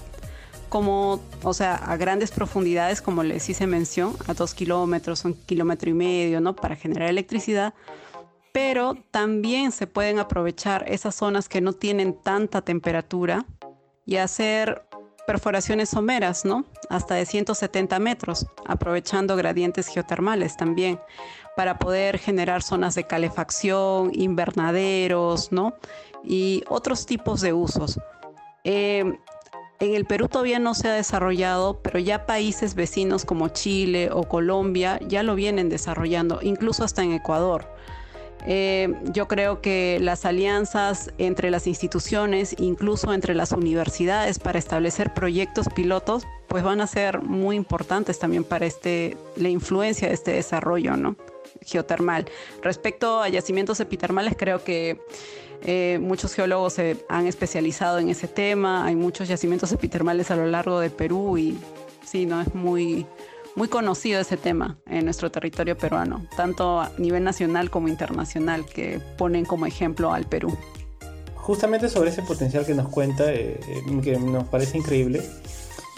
como, 0.68 1.22
o 1.42 1.54
sea, 1.54 1.76
a 1.76 1.96
grandes 1.96 2.32
profundidades, 2.32 3.00
como 3.00 3.22
les 3.22 3.48
hice 3.48 3.66
mención, 3.66 4.14
a 4.26 4.34
dos 4.34 4.52
kilómetros, 4.52 5.24
un 5.24 5.32
kilómetro 5.32 5.88
y 5.88 5.94
medio, 5.94 6.42
¿no? 6.42 6.54
Para 6.54 6.76
generar 6.76 7.08
electricidad. 7.08 7.72
Pero 8.52 8.94
también 9.10 9.72
se 9.72 9.86
pueden 9.86 10.18
aprovechar 10.18 10.84
esas 10.86 11.14
zonas 11.14 11.48
que 11.48 11.62
no 11.62 11.72
tienen 11.72 12.12
tanta 12.12 12.60
temperatura 12.60 13.46
y 14.04 14.16
hacer 14.16 14.87
perforaciones 15.28 15.90
someras, 15.90 16.46
¿no? 16.46 16.64
Hasta 16.88 17.14
de 17.14 17.26
170 17.26 17.98
metros, 17.98 18.46
aprovechando 18.64 19.36
gradientes 19.36 19.86
geotermales 19.88 20.56
también, 20.56 20.98
para 21.54 21.78
poder 21.78 22.18
generar 22.18 22.62
zonas 22.62 22.94
de 22.94 23.04
calefacción, 23.04 24.10
invernaderos, 24.14 25.52
¿no? 25.52 25.74
Y 26.24 26.64
otros 26.70 27.04
tipos 27.04 27.42
de 27.42 27.52
usos. 27.52 28.00
Eh, 28.64 29.04
en 29.80 29.94
el 29.94 30.06
Perú 30.06 30.28
todavía 30.28 30.60
no 30.60 30.72
se 30.72 30.88
ha 30.88 30.94
desarrollado, 30.94 31.82
pero 31.82 31.98
ya 31.98 32.24
países 32.24 32.74
vecinos 32.74 33.26
como 33.26 33.48
Chile 33.48 34.08
o 34.10 34.22
Colombia 34.22 34.98
ya 35.06 35.22
lo 35.22 35.34
vienen 35.34 35.68
desarrollando, 35.68 36.40
incluso 36.40 36.84
hasta 36.84 37.02
en 37.02 37.12
Ecuador. 37.12 37.68
Eh, 38.46 38.94
yo 39.12 39.28
creo 39.28 39.60
que 39.60 39.98
las 40.00 40.24
alianzas 40.24 41.10
entre 41.18 41.50
las 41.50 41.66
instituciones, 41.66 42.54
incluso 42.58 43.12
entre 43.12 43.34
las 43.34 43.52
universidades, 43.52 44.38
para 44.38 44.58
establecer 44.58 45.12
proyectos 45.12 45.68
pilotos, 45.74 46.26
pues 46.46 46.62
van 46.62 46.80
a 46.80 46.86
ser 46.86 47.22
muy 47.22 47.56
importantes 47.56 48.18
también 48.18 48.44
para 48.44 48.66
este, 48.66 49.16
la 49.36 49.48
influencia 49.48 50.08
de 50.08 50.14
este 50.14 50.32
desarrollo 50.32 50.96
¿no? 50.96 51.16
geotermal. 51.62 52.26
Respecto 52.62 53.20
a 53.20 53.28
yacimientos 53.28 53.80
epitermales, 53.80 54.34
creo 54.36 54.64
que 54.64 55.00
eh, 55.62 55.98
muchos 56.00 56.34
geólogos 56.34 56.74
se 56.74 57.04
han 57.08 57.26
especializado 57.26 57.98
en 57.98 58.08
ese 58.08 58.28
tema, 58.28 58.84
hay 58.86 58.94
muchos 58.94 59.28
yacimientos 59.28 59.72
epitermales 59.72 60.30
a 60.30 60.36
lo 60.36 60.46
largo 60.46 60.78
de 60.80 60.90
Perú 60.90 61.36
y 61.36 61.58
sí, 62.04 62.26
no 62.26 62.40
es 62.40 62.54
muy, 62.54 63.06
muy 63.58 63.68
conocido 63.68 64.20
ese 64.20 64.36
tema 64.36 64.78
en 64.86 65.04
nuestro 65.04 65.30
territorio 65.30 65.76
peruano, 65.76 66.24
tanto 66.36 66.80
a 66.80 66.92
nivel 66.96 67.24
nacional 67.24 67.70
como 67.70 67.88
internacional, 67.88 68.64
que 68.64 69.00
ponen 69.18 69.44
como 69.44 69.66
ejemplo 69.66 70.12
al 70.12 70.26
Perú. 70.26 70.56
Justamente 71.34 71.88
sobre 71.88 72.10
ese 72.10 72.22
potencial 72.22 72.64
que 72.64 72.74
nos 72.74 72.88
cuenta, 72.88 73.32
eh, 73.32 73.58
eh, 73.68 74.00
que 74.02 74.16
nos 74.18 74.44
parece 74.44 74.78
increíble 74.78 75.22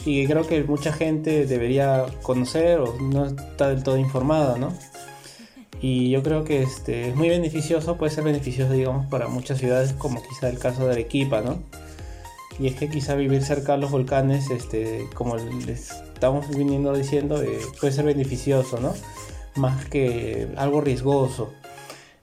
y 0.06 0.26
creo 0.26 0.46
que 0.46 0.64
mucha 0.64 0.92
gente 0.92 1.44
debería 1.44 2.06
conocer 2.22 2.80
o 2.80 2.98
no 2.98 3.26
está 3.26 3.68
del 3.68 3.82
todo 3.82 3.98
informada, 3.98 4.56
¿no? 4.56 4.72
y 5.82 6.10
yo 6.10 6.22
creo 6.22 6.44
que 6.44 6.62
este, 6.62 7.08
es 7.08 7.16
muy 7.16 7.28
beneficioso, 7.28 7.96
puede 7.96 8.12
ser 8.12 8.24
beneficioso, 8.24 8.72
digamos, 8.72 9.06
para 9.06 9.28
muchas 9.28 9.58
ciudades, 9.58 9.94
como 9.94 10.22
quizá 10.22 10.48
el 10.48 10.58
caso 10.58 10.84
de 10.84 10.92
Arequipa, 10.92 11.40
¿no? 11.40 11.62
Y 12.60 12.66
es 12.66 12.74
que 12.74 12.90
quizá 12.90 13.14
vivir 13.14 13.42
cerca 13.42 13.72
de 13.72 13.78
los 13.78 13.90
volcanes, 13.90 14.50
este, 14.50 15.08
como 15.14 15.36
les 15.36 15.90
estamos 15.90 16.54
viniendo 16.54 16.92
diciendo, 16.92 17.42
eh, 17.42 17.58
puede 17.80 17.92
ser 17.92 18.04
beneficioso, 18.04 18.78
¿no? 18.78 18.92
Más 19.56 19.86
que 19.86 20.48
algo 20.56 20.82
riesgoso. 20.82 21.50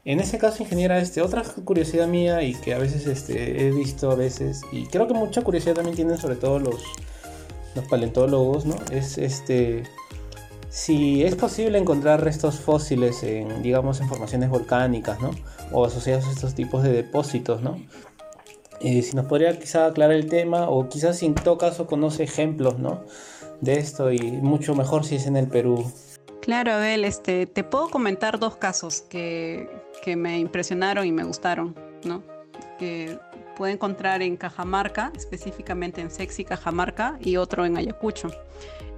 En 0.05 0.19
ese 0.19 0.37
caso, 0.37 0.61
ingeniera, 0.61 0.99
este, 0.99 1.21
otra 1.21 1.43
curiosidad 1.43 2.07
mía 2.07 2.43
y 2.43 2.53
que 2.53 2.75
a 2.75 2.77
veces 2.77 3.07
este, 3.07 3.67
he 3.67 3.71
visto 3.71 4.11
a 4.11 4.15
veces, 4.15 4.61
y 4.71 4.85
creo 4.85 5.07
que 5.07 5.15
mucha 5.15 5.41
curiosidad 5.41 5.73
también 5.73 5.95
tienen 5.95 6.17
sobre 6.19 6.35
todo 6.35 6.59
los, 6.59 6.83
los 7.75 7.85
paleontólogos, 7.85 8.65
¿no? 8.65 8.75
Es 8.91 9.17
este 9.17 9.83
si 10.69 11.23
es 11.23 11.35
posible 11.35 11.79
encontrar 11.79 12.23
restos 12.23 12.59
fósiles 12.59 13.23
en, 13.23 13.63
digamos, 13.63 13.99
en 13.99 14.07
formaciones 14.07 14.49
volcánicas, 14.49 15.19
¿no? 15.19 15.31
O 15.71 15.85
asociados 15.85 16.25
a 16.25 16.31
estos 16.31 16.53
tipos 16.53 16.83
de 16.83 16.91
depósitos, 16.91 17.63
¿no? 17.63 17.79
Eh, 18.79 19.01
si 19.01 19.15
nos 19.15 19.25
podría 19.25 19.57
quizá 19.57 19.87
aclarar 19.87 20.15
el 20.15 20.27
tema, 20.27 20.69
o 20.69 20.87
quizás 20.87 21.21
en 21.23 21.35
todo 21.35 21.57
caso 21.57 21.87
conoce 21.87 22.23
ejemplos, 22.23 22.77
¿no? 22.79 23.03
De 23.61 23.79
esto, 23.79 24.11
y 24.11 24.19
mucho 24.19 24.75
mejor 24.75 25.03
si 25.03 25.15
es 25.15 25.25
en 25.25 25.35
el 25.35 25.47
Perú. 25.47 25.91
Claro, 26.41 26.73
Abel, 26.73 27.03
este, 27.03 27.45
te 27.47 27.63
puedo 27.63 27.89
comentar 27.89 28.39
dos 28.39 28.55
casos 28.55 29.01
que, 29.01 29.67
que 30.03 30.15
me 30.15 30.39
impresionaron 30.39 31.05
y 31.05 31.11
me 31.11 31.23
gustaron, 31.23 31.75
¿no? 32.05 32.23
Que 32.77 33.17
puedo 33.57 33.73
encontrar 33.73 34.21
en 34.21 34.37
Cajamarca, 34.37 35.11
específicamente 35.15 35.99
en 35.99 36.11
Sexy 36.11 36.45
Cajamarca, 36.45 37.17
y 37.19 37.37
otro 37.37 37.65
en 37.65 37.77
Ayacucho. 37.77 38.29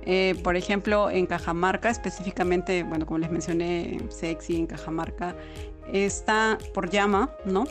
Eh, 0.06 0.36
por 0.44 0.56
ejemplo, 0.56 1.10
en 1.10 1.26
Cajamarca, 1.26 1.90
específicamente, 1.90 2.84
bueno, 2.84 3.06
como 3.06 3.20
les 3.20 3.32
mencioné, 3.32 4.00
Sexy 4.10 4.58
en 4.58 4.68
Cajamarca, 4.68 5.36
está 5.94 6.58
por 6.74 6.90
llama, 6.90 7.32
¿no? 7.46 7.66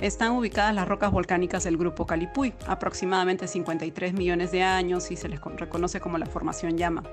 Están 0.00 0.32
ubicadas 0.32 0.74
las 0.74 0.88
rocas 0.88 1.12
volcánicas 1.12 1.64
del 1.64 1.76
grupo 1.76 2.06
Calipuy, 2.06 2.52
aproximadamente 2.66 3.46
53 3.46 4.14
millones 4.14 4.50
de 4.50 4.62
años 4.62 5.10
y 5.10 5.16
se 5.16 5.28
les 5.28 5.40
reconoce 5.40 6.00
como 6.00 6.18
la 6.18 6.26
formación 6.26 6.76
llama. 6.76 7.04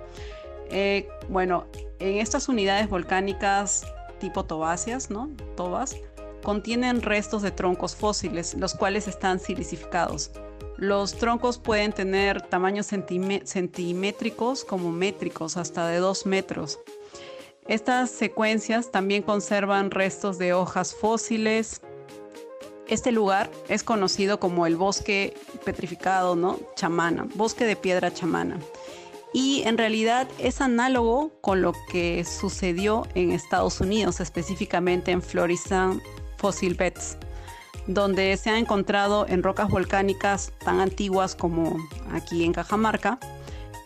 Eh, 0.72 1.08
bueno, 1.30 1.66
en 2.00 2.18
estas 2.18 2.50
unidades 2.50 2.90
volcánicas 2.90 3.86
tipo 4.20 4.46
tobáceas, 4.46 5.10
¿no? 5.10 5.30
Tobas, 5.56 5.96
contienen 6.44 7.02
restos 7.02 7.42
de 7.42 7.52
troncos 7.52 7.96
fósiles, 7.96 8.56
los 8.56 8.74
cuales 8.76 9.08
están 9.08 9.40
silicificados. 9.40 10.32
Los 10.78 11.18
troncos 11.18 11.58
pueden 11.58 11.92
tener 11.92 12.42
tamaños 12.42 12.88
centimétricos 12.88 14.64
como 14.64 14.92
métricos, 14.92 15.58
hasta 15.58 15.88
de 15.88 15.98
2 15.98 16.26
metros. 16.26 16.80
Estas 17.70 18.10
secuencias 18.10 18.90
también 18.90 19.22
conservan 19.22 19.92
restos 19.92 20.40
de 20.40 20.54
hojas 20.54 20.96
fósiles. 20.96 21.82
Este 22.88 23.12
lugar 23.12 23.52
es 23.68 23.84
conocido 23.84 24.40
como 24.40 24.66
el 24.66 24.76
bosque 24.76 25.36
petrificado, 25.66 26.36
¿no? 26.36 26.60
Chamana, 26.76 27.28
bosque 27.36 27.66
de 27.66 27.76
piedra 27.76 28.12
chamana. 28.12 28.58
Y 29.34 29.62
en 29.68 29.78
realidad 29.78 30.28
es 30.40 30.62
análogo 30.62 31.32
con 31.42 31.62
lo 31.62 31.74
que 31.92 32.26
sucedió 32.26 33.06
en 33.14 33.32
Estados 33.32 33.80
Unidos, 33.82 34.20
específicamente 34.20 35.12
en 35.12 35.22
Florissant 35.22 36.02
Fossil 36.38 36.74
Beds 36.74 37.18
donde 37.90 38.38
se 38.38 38.52
ha 38.52 38.60
encontrado 38.60 39.26
en 39.28 39.42
rocas 39.42 39.68
volcánicas 39.68 40.52
tan 40.64 40.80
antiguas 40.80 41.36
como 41.36 41.76
aquí 42.12 42.44
en 42.44 42.54
Cajamarca, 42.54 43.20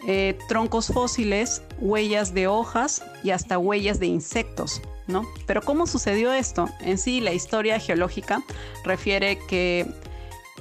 eh, 0.07 0.37
troncos 0.47 0.87
fósiles, 0.87 1.61
huellas 1.79 2.33
de 2.33 2.47
hojas 2.47 3.03
y 3.23 3.31
hasta 3.31 3.57
huellas 3.57 3.99
de 3.99 4.07
insectos. 4.07 4.81
¿no? 5.07 5.27
Pero 5.45 5.61
¿cómo 5.61 5.87
sucedió 5.87 6.33
esto? 6.33 6.69
En 6.81 6.97
sí, 6.97 7.19
la 7.19 7.33
historia 7.33 7.79
geológica 7.79 8.41
refiere 8.83 9.37
que 9.47 9.85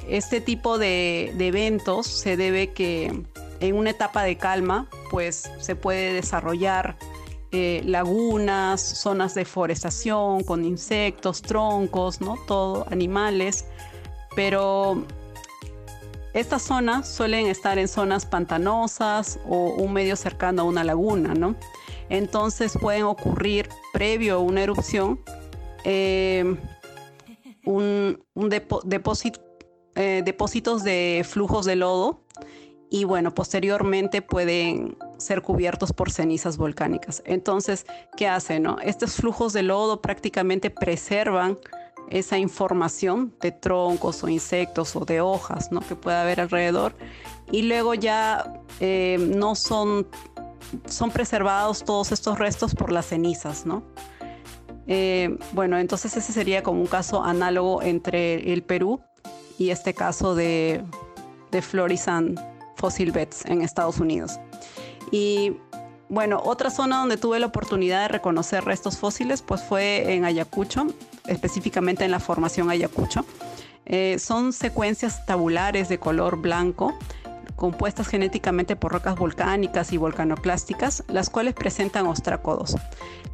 este 0.09 0.41
tipo 0.41 0.79
de, 0.79 1.33
eventos 1.39 2.07
se 2.07 2.37
debe 2.37 2.73
que 2.73 3.23
en 3.61 3.77
una 3.77 3.91
etapa 3.91 4.25
de 4.25 4.37
calma, 4.37 4.89
pues 5.11 5.51
se 5.61 5.77
puede 5.77 6.13
desarrollar 6.13 6.97
eh, 7.53 7.83
lagunas, 7.85 8.81
zonas 8.81 9.35
de 9.35 9.45
forestación 9.45 10.43
con 10.43 10.65
insectos, 10.65 11.43
troncos, 11.43 12.21
¿no? 12.21 12.37
Todo, 12.47 12.87
animales. 12.91 13.67
Pero 14.35 15.05
estas 16.35 16.62
zonas 16.62 17.09
suelen 17.09 17.47
estar 17.47 17.79
en 17.79 17.89
zonas 17.89 18.27
pantanosas 18.27 19.39
o 19.49 19.75
un 19.75 19.93
medio 19.93 20.17
cercano 20.17 20.62
a 20.62 20.65
una 20.65 20.85
laguna, 20.85 21.35
¿no? 21.35 21.57
Entonces 22.09 22.73
pueden 22.81 23.05
ocurrir 23.05 23.69
previo 23.93 24.37
a 24.37 24.39
una 24.39 24.62
erupción 24.62 25.21
eh, 25.85 26.57
un, 27.65 28.19
depósito, 28.85 29.41
eh, 29.95 30.23
depósitos 30.25 30.85
de 30.85 31.25
flujos 31.29 31.67
de 31.67 31.77
lodo 31.77 32.23
y 32.91 33.05
bueno, 33.05 33.35
posteriormente 33.35 34.21
pueden 34.21 34.97
ser 35.17 35.43
cubiertos 35.43 35.93
por 35.93 36.11
cenizas 36.11 36.59
volcánicas. 36.59 37.23
Entonces, 37.25 37.87
¿qué 38.17 38.29
hacen? 38.29 38.65
No? 38.65 38.79
Estos 38.81 39.15
flujos 39.15 39.53
de 39.53 39.62
lodo 39.62 40.03
prácticamente 40.03 40.71
preservan 40.71 41.59
esa 42.11 42.38
información 42.38 43.35
de 43.40 43.52
troncos 43.52 44.23
o 44.23 44.28
insectos 44.28 44.94
o 44.97 45.04
de 45.04 45.21
hojas 45.21 45.73
¿no? 45.73 45.80
que 45.80 45.97
pueda 45.97 46.23
haber 46.23 46.40
alrededor 46.40 46.94
y 47.50 47.62
luego 47.62 47.94
ya 47.94 48.61
eh, 48.80 49.18
no 49.18 49.54
son, 49.54 50.06
son 50.87 51.11
preservados 51.11 51.85
todos 51.85 52.12
estos 52.12 52.38
restos 52.38 52.75
por 52.75 52.92
las 52.92 53.06
cenizas, 53.06 53.66
¿no? 53.66 53.82
Eh, 54.87 55.38
bueno, 55.52 55.78
entonces 55.78 56.16
ese 56.16 56.32
sería 56.32 56.62
como 56.62 56.80
un 56.80 56.87
caso 56.87 57.23
análogo 57.23 57.82
entre 57.82 58.52
el 58.52 58.62
Perú 58.62 59.00
y 59.59 59.71
este 59.71 59.94
caso 59.94 60.35
de, 60.35 60.82
de 61.50 61.62
Florisan 61.62 62.35
Fossil 62.76 63.12
Beds 63.12 63.44
en 63.44 63.62
Estados 63.62 64.00
Unidos. 64.00 64.40
Y 65.12 65.56
bueno, 66.09 66.40
otra 66.44 66.71
zona 66.71 66.99
donde 66.99 67.16
tuve 67.16 67.38
la 67.38 67.47
oportunidad 67.47 68.02
de 68.02 68.09
reconocer 68.09 68.64
restos 68.64 68.99
fósiles 68.99 69.40
pues 69.42 69.62
fue 69.62 70.14
en 70.14 70.25
Ayacucho, 70.25 70.87
específicamente 71.26 72.05
en 72.05 72.11
la 72.11 72.21
formación 72.21 72.71
Ayacucho. 72.71 73.25
Eh, 73.85 74.19
son 74.19 74.52
secuencias 74.52 75.26
tabulares 75.26 75.88
de 75.88 75.99
color 75.99 76.41
blanco 76.41 76.95
compuestas 77.57 78.09
genéticamente 78.09 78.75
por 78.75 78.93
rocas 78.93 79.17
volcánicas 79.17 79.93
y 79.93 79.97
volcanoclásticas, 79.97 81.05
las 81.07 81.31
cuales 81.31 81.55
presentan 81.55 82.07
ostrácodos, 82.07 82.76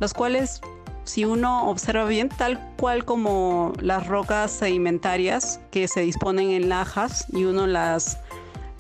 los 0.01 0.13
cuales 0.13 0.61
si 1.05 1.25
uno 1.25 1.71
observa 1.71 2.05
bien, 2.05 2.29
tal 2.29 2.61
cual 2.77 3.07
como 3.07 3.73
las 3.81 4.07
rocas 4.07 4.51
sedimentarias 4.51 5.61
que 5.71 5.89
se 5.89 6.03
disponen 6.03 6.51
en 6.51 6.69
lajas 6.69 7.25
y 7.33 7.45
uno 7.45 7.67
las, 7.67 8.19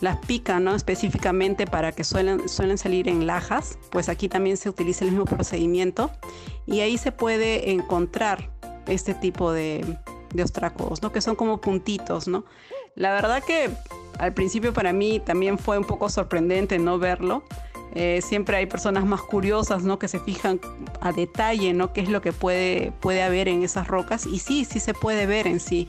las 0.01 0.19
pica 0.19 0.61
¿no? 0.61 0.75
específicamente 0.75 1.67
para 1.67 1.93
que 1.93 2.05
suelen, 2.05 2.47
suelen 2.47 2.77
salir 2.77 3.09
en 3.09 3.27
lajas, 3.27 3.79
pues 3.91 4.11
aquí 4.11 4.29
también 4.29 4.59
se 4.59 4.69
utiliza 4.69 5.07
el 5.07 5.13
mismo 5.13 5.25
procedimiento 5.25 6.11
y 6.67 6.81
ahí 6.81 6.99
se 6.99 7.11
puede 7.11 7.71
encontrar 7.71 8.51
este 8.89 9.15
tipo 9.15 9.53
de, 9.53 9.85
de 10.33 10.43
ostrácodos, 10.43 11.03
¿no? 11.03 11.13
que 11.13 11.21
son 11.21 11.37
como 11.37 11.61
puntitos. 11.61 12.29
¿no? 12.29 12.45
La 12.95 13.13
verdad 13.13 13.43
que 13.43 13.71
al 14.19 14.35
principio 14.35 14.73
para 14.73 14.93
mí 14.93 15.21
también 15.21 15.59
fue 15.59 15.79
un 15.79 15.85
poco 15.85 16.09
sorprendente 16.09 16.79
no 16.79 16.99
verlo 16.99 17.45
eh, 17.95 18.21
siempre 18.23 18.57
hay 18.57 18.67
personas 18.67 19.05
más 19.07 19.23
curiosas, 19.23 19.83
¿no? 19.83 19.99
Que 19.99 20.09
se 20.09 20.21
fijan 20.21 20.61
a 21.01 21.13
detalle, 21.13 21.73
¿no? 21.73 21.93
Qué 21.93 22.03
es 22.03 22.09
lo 22.09 22.21
que 22.21 22.33
puede, 22.33 22.93
puede 23.01 23.23
haber 23.23 23.49
en 23.49 23.63
esas 23.63 23.89
rocas. 23.89 24.27
Y 24.27 24.39
sí, 24.39 24.65
sí 24.65 24.81
se 24.81 24.95
puede 24.95 25.27
ver 25.27 25.47
en 25.47 25.61
sí. 25.61 25.89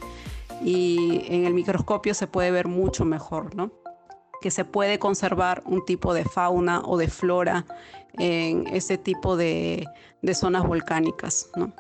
Y 0.63 1.25
en 1.27 1.45
el 1.45 1.53
microscopio 1.53 2.13
se 2.13 2.27
puede 2.27 2.51
ver 2.51 2.67
mucho 2.67 3.05
mejor, 3.05 3.55
¿no? 3.55 3.71
Que 4.41 4.51
se 4.51 4.65
puede 4.65 4.99
conservar 4.99 5.61
un 5.65 5.85
tipo 5.85 6.13
de 6.13 6.23
fauna 6.23 6.81
o 6.85 6.97
de 6.97 7.09
flora 7.09 7.65
en 8.17 8.67
ese 8.67 8.97
tipo 8.97 9.35
de, 9.35 9.85
de 10.21 10.33
zonas 10.33 10.65
volcánicas, 10.65 11.49
¿no? 11.55 11.73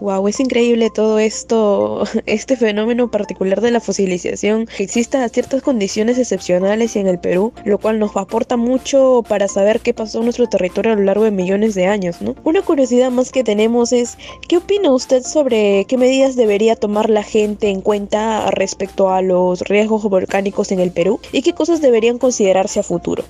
Wow, 0.00 0.28
es 0.28 0.40
increíble 0.40 0.88
todo 0.88 1.18
esto, 1.18 2.04
este 2.26 2.56
fenómeno 2.56 3.10
particular 3.10 3.60
de 3.60 3.70
la 3.70 3.80
fosilización, 3.80 4.64
que 4.64 4.84
exista 4.84 5.28
ciertas 5.28 5.60
condiciones 5.62 6.16
excepcionales 6.18 6.96
en 6.96 7.06
el 7.06 7.18
Perú, 7.18 7.52
lo 7.66 7.76
cual 7.76 7.98
nos 7.98 8.16
aporta 8.16 8.56
mucho 8.56 9.22
para 9.28 9.46
saber 9.46 9.80
qué 9.80 9.92
pasó 9.92 10.18
en 10.18 10.24
nuestro 10.24 10.48
territorio 10.48 10.92
a 10.92 10.96
lo 10.96 11.02
largo 11.02 11.24
de 11.24 11.30
millones 11.30 11.74
de 11.74 11.86
años, 11.86 12.22
¿no? 12.22 12.34
Una 12.44 12.62
curiosidad 12.62 13.10
más 13.10 13.30
que 13.30 13.44
tenemos 13.44 13.92
es, 13.92 14.16
¿qué 14.48 14.56
opina 14.56 14.90
usted 14.90 15.22
sobre 15.22 15.84
qué 15.84 15.98
medidas 15.98 16.34
debería 16.34 16.76
tomar 16.76 17.10
la 17.10 17.22
gente 17.22 17.68
en 17.68 17.82
cuenta 17.82 18.50
respecto 18.52 19.10
a 19.10 19.20
los 19.20 19.60
riesgos 19.60 20.02
volcánicos 20.04 20.72
en 20.72 20.80
el 20.80 20.92
Perú 20.92 21.20
y 21.30 21.42
qué 21.42 21.52
cosas 21.52 21.82
deberían 21.82 22.16
considerarse 22.16 22.80
a 22.80 22.84
futuro? 22.84 23.24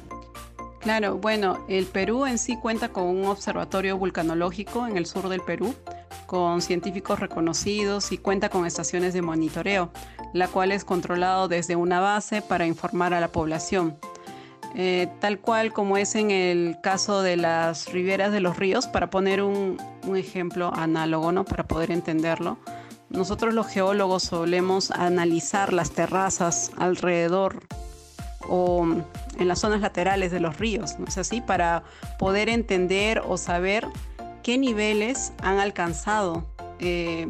Claro, 0.81 1.19
bueno, 1.19 1.59
el 1.69 1.85
Perú 1.85 2.25
en 2.25 2.39
sí 2.39 2.57
cuenta 2.57 2.89
con 2.89 3.05
un 3.05 3.27
observatorio 3.27 3.99
vulcanológico 3.99 4.87
en 4.87 4.97
el 4.97 5.05
sur 5.05 5.29
del 5.29 5.43
Perú, 5.43 5.75
con 6.27 6.63
científicos 6.63 7.21
reconocidos 7.21 8.13
y 8.13 8.19
cuenta 8.19 8.49
con 8.49 8.65
estaciones 8.65 9.13
de 9.13 9.21
monitoreo, 9.21 9.93
la 10.33 10.49
cual 10.49 10.73
es 10.73 10.85
controlado 10.85 11.49
desde 11.49 11.77
una 11.77 12.01
base 12.01 12.41
para 12.41 12.67
informar 12.67 13.13
a 13.13 13.21
la 13.21 13.29
población. 13.29 13.99
Eh, 14.75 15.09
tal 15.21 15.41
cual 15.41 15.73
como 15.73 15.99
es 15.99 16.15
en 16.15 16.31
el 16.31 16.79
caso 16.83 17.21
de 17.21 17.37
las 17.37 17.93
riberas 17.93 18.33
de 18.33 18.41
los 18.41 18.57
ríos, 18.57 18.87
para 18.87 19.11
poner 19.11 19.43
un, 19.43 19.77
un 20.07 20.17
ejemplo 20.17 20.73
análogo, 20.75 21.31
¿no? 21.31 21.45
para 21.45 21.65
poder 21.65 21.91
entenderlo. 21.91 22.57
Nosotros 23.11 23.53
los 23.53 23.67
geólogos 23.67 24.23
solemos 24.23 24.93
analizar 24.93 25.75
las 25.75 25.91
terrazas 25.91 26.71
alrededor 26.79 27.61
o 28.49 28.87
en 29.39 29.49
las 29.49 29.61
zonas 29.61 29.81
laterales 29.81 30.31
de 30.33 30.41
los 30.41 30.59
ríos, 30.59 30.99
¿no 30.99 31.07
es 31.07 31.19
así? 31.19 31.41
Para 31.41 31.83
poder 32.19 32.49
entender 32.49 33.23
o 33.27 33.37
saber 33.37 33.87
qué 34.43 34.59
niveles 34.59 35.33
han 35.43 35.59
alcanzado 35.59 36.47
eh, 36.79 37.29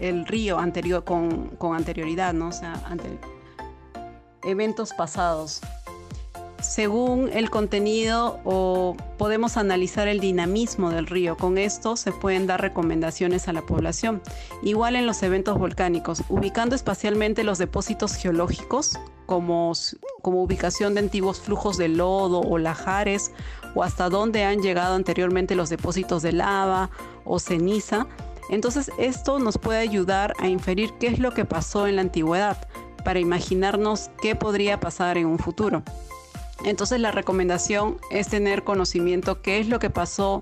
el 0.00 0.26
río 0.26 0.58
anterior, 0.58 1.04
con, 1.04 1.58
anterioridad, 1.74 2.32
¿no? 2.32 2.52
Sea, 2.52 2.80
eventos 4.44 4.92
pasados. 4.92 5.60
Según 6.60 7.30
el 7.32 7.50
contenido 7.50 8.40
o 8.44 8.96
podemos 9.16 9.56
analizar 9.56 10.08
el 10.08 10.18
dinamismo 10.18 10.90
del 10.90 11.06
río. 11.06 11.36
Con 11.36 11.56
esto 11.56 11.96
se 11.96 12.10
pueden 12.10 12.48
dar 12.48 12.60
recomendaciones 12.60 13.46
a 13.46 13.52
la 13.52 13.62
población. 13.62 14.20
Igual 14.62 14.96
en 14.96 15.06
los 15.06 15.22
eventos 15.22 15.56
volcánicos, 15.56 16.24
ubicando 16.28 16.74
espacialmente 16.74 17.44
los 17.44 17.58
depósitos 17.58 18.16
geológicos 18.16 18.98
como, 19.26 19.72
como 20.20 20.42
ubicación 20.42 20.94
de 20.94 21.00
antiguos 21.00 21.40
flujos 21.40 21.76
de 21.76 21.88
lodo 21.88 22.40
o 22.40 22.58
lajares 22.58 23.30
o 23.74 23.84
hasta 23.84 24.08
dónde 24.08 24.42
han 24.42 24.60
llegado 24.60 24.94
anteriormente 24.94 25.54
los 25.54 25.68
depósitos 25.68 26.22
de 26.22 26.32
lava 26.32 26.90
o 27.24 27.38
ceniza. 27.38 28.08
Entonces 28.50 28.90
esto 28.98 29.38
nos 29.38 29.58
puede 29.58 29.78
ayudar 29.78 30.34
a 30.40 30.48
inferir 30.48 30.92
qué 30.98 31.06
es 31.06 31.20
lo 31.20 31.32
que 31.32 31.44
pasó 31.44 31.86
en 31.86 31.96
la 31.96 32.02
antigüedad 32.02 32.56
para 33.04 33.20
imaginarnos 33.20 34.10
qué 34.20 34.34
podría 34.34 34.80
pasar 34.80 35.18
en 35.18 35.26
un 35.26 35.38
futuro. 35.38 35.82
Entonces 36.64 37.00
la 37.00 37.10
recomendación 37.10 37.98
es 38.10 38.28
tener 38.28 38.64
conocimiento 38.64 39.42
qué 39.42 39.58
es 39.58 39.68
lo 39.68 39.78
que 39.78 39.90
pasó 39.90 40.40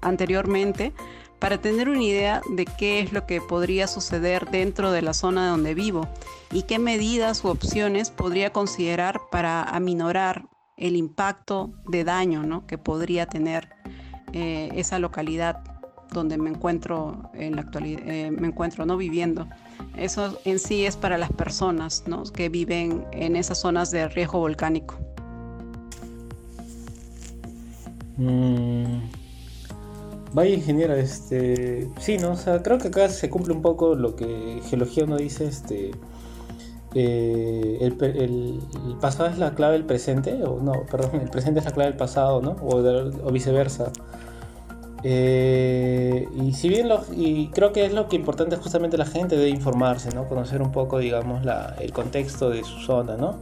anteriormente 0.00 0.92
para 1.38 1.60
tener 1.60 1.88
una 1.88 2.02
idea 2.02 2.40
de 2.50 2.64
qué 2.64 3.00
es 3.00 3.12
lo 3.12 3.26
que 3.26 3.40
podría 3.40 3.88
suceder 3.88 4.48
dentro 4.50 4.92
de 4.92 5.02
la 5.02 5.12
zona 5.12 5.48
donde 5.48 5.74
vivo 5.74 6.06
y 6.52 6.62
qué 6.62 6.78
medidas 6.78 7.44
u 7.44 7.48
opciones 7.48 8.10
podría 8.10 8.52
considerar 8.52 9.20
para 9.32 9.64
aminorar 9.64 10.46
el 10.76 10.94
impacto 10.94 11.72
de 11.88 12.04
daño 12.04 12.64
que 12.68 12.78
podría 12.78 13.26
tener 13.26 13.68
eh, 14.32 14.70
esa 14.74 15.00
localidad 15.00 15.64
donde 16.12 16.38
me 16.38 16.50
encuentro 16.50 17.30
en 17.34 17.56
la 17.56 17.62
actualidad, 17.62 18.02
eh, 18.06 18.30
me 18.30 18.48
encuentro 18.48 18.86
no 18.86 18.96
viviendo. 18.96 19.48
Eso 19.96 20.38
en 20.44 20.58
sí 20.58 20.84
es 20.86 20.96
para 20.96 21.18
las 21.18 21.32
personas 21.32 22.04
que 22.34 22.48
viven 22.48 23.04
en 23.12 23.34
esas 23.34 23.60
zonas 23.60 23.90
de 23.90 24.08
riesgo 24.08 24.38
volcánico. 24.38 24.96
Mm. 28.16 29.00
Vaya 30.32 30.54
ingeniero, 30.54 30.94
este. 30.94 31.88
Sí, 31.98 32.16
¿no? 32.18 32.32
O 32.32 32.36
sea, 32.36 32.62
creo 32.62 32.78
que 32.78 32.88
acá 32.88 33.08
se 33.08 33.28
cumple 33.28 33.52
un 33.52 33.62
poco 33.62 33.94
lo 33.94 34.16
que 34.16 34.60
Geología 34.68 35.04
uno 35.04 35.16
dice, 35.16 35.46
este. 35.46 35.92
Eh, 36.94 37.78
el, 37.80 38.60
pasado 39.00 39.30
es 39.30 39.38
la 39.38 39.54
clave 39.54 39.74
del 39.74 39.84
presente, 39.84 40.42
o 40.44 40.60
no, 40.60 40.84
perdón, 40.90 41.20
el 41.22 41.30
presente 41.30 41.60
es 41.60 41.66
la 41.66 41.72
clave 41.72 41.90
del 41.90 41.98
pasado, 41.98 42.40
¿no? 42.40 42.56
O, 42.62 43.30
viceversa. 43.30 43.90
Eh, 45.04 46.28
y 46.34 46.52
si 46.52 46.68
bien 46.68 46.88
lo, 46.88 47.02
y 47.10 47.48
creo 47.48 47.72
que 47.72 47.84
es 47.84 47.92
lo 47.92 48.08
que 48.08 48.16
importante 48.16 48.56
justamente 48.56 48.96
la 48.96 49.06
gente 49.06 49.36
debe 49.36 49.50
informarse, 49.50 50.10
¿no? 50.14 50.28
Conocer 50.28 50.62
un 50.62 50.70
poco, 50.70 50.98
digamos, 50.98 51.44
la, 51.44 51.74
el 51.80 51.92
contexto 51.92 52.50
de 52.50 52.62
su 52.62 52.78
zona, 52.80 53.16
¿no? 53.16 53.38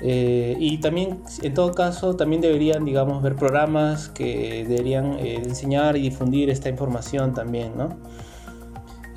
Eh, 0.00 0.56
y 0.58 0.78
también, 0.78 1.22
en 1.42 1.54
todo 1.54 1.72
caso, 1.72 2.14
también 2.16 2.40
deberían, 2.40 2.84
digamos, 2.84 3.22
ver 3.22 3.34
programas 3.34 4.08
que 4.08 4.64
deberían 4.68 5.14
eh, 5.18 5.42
enseñar 5.44 5.96
y 5.96 6.02
difundir 6.02 6.50
esta 6.50 6.68
información 6.68 7.34
también, 7.34 7.76
¿no? 7.76 7.96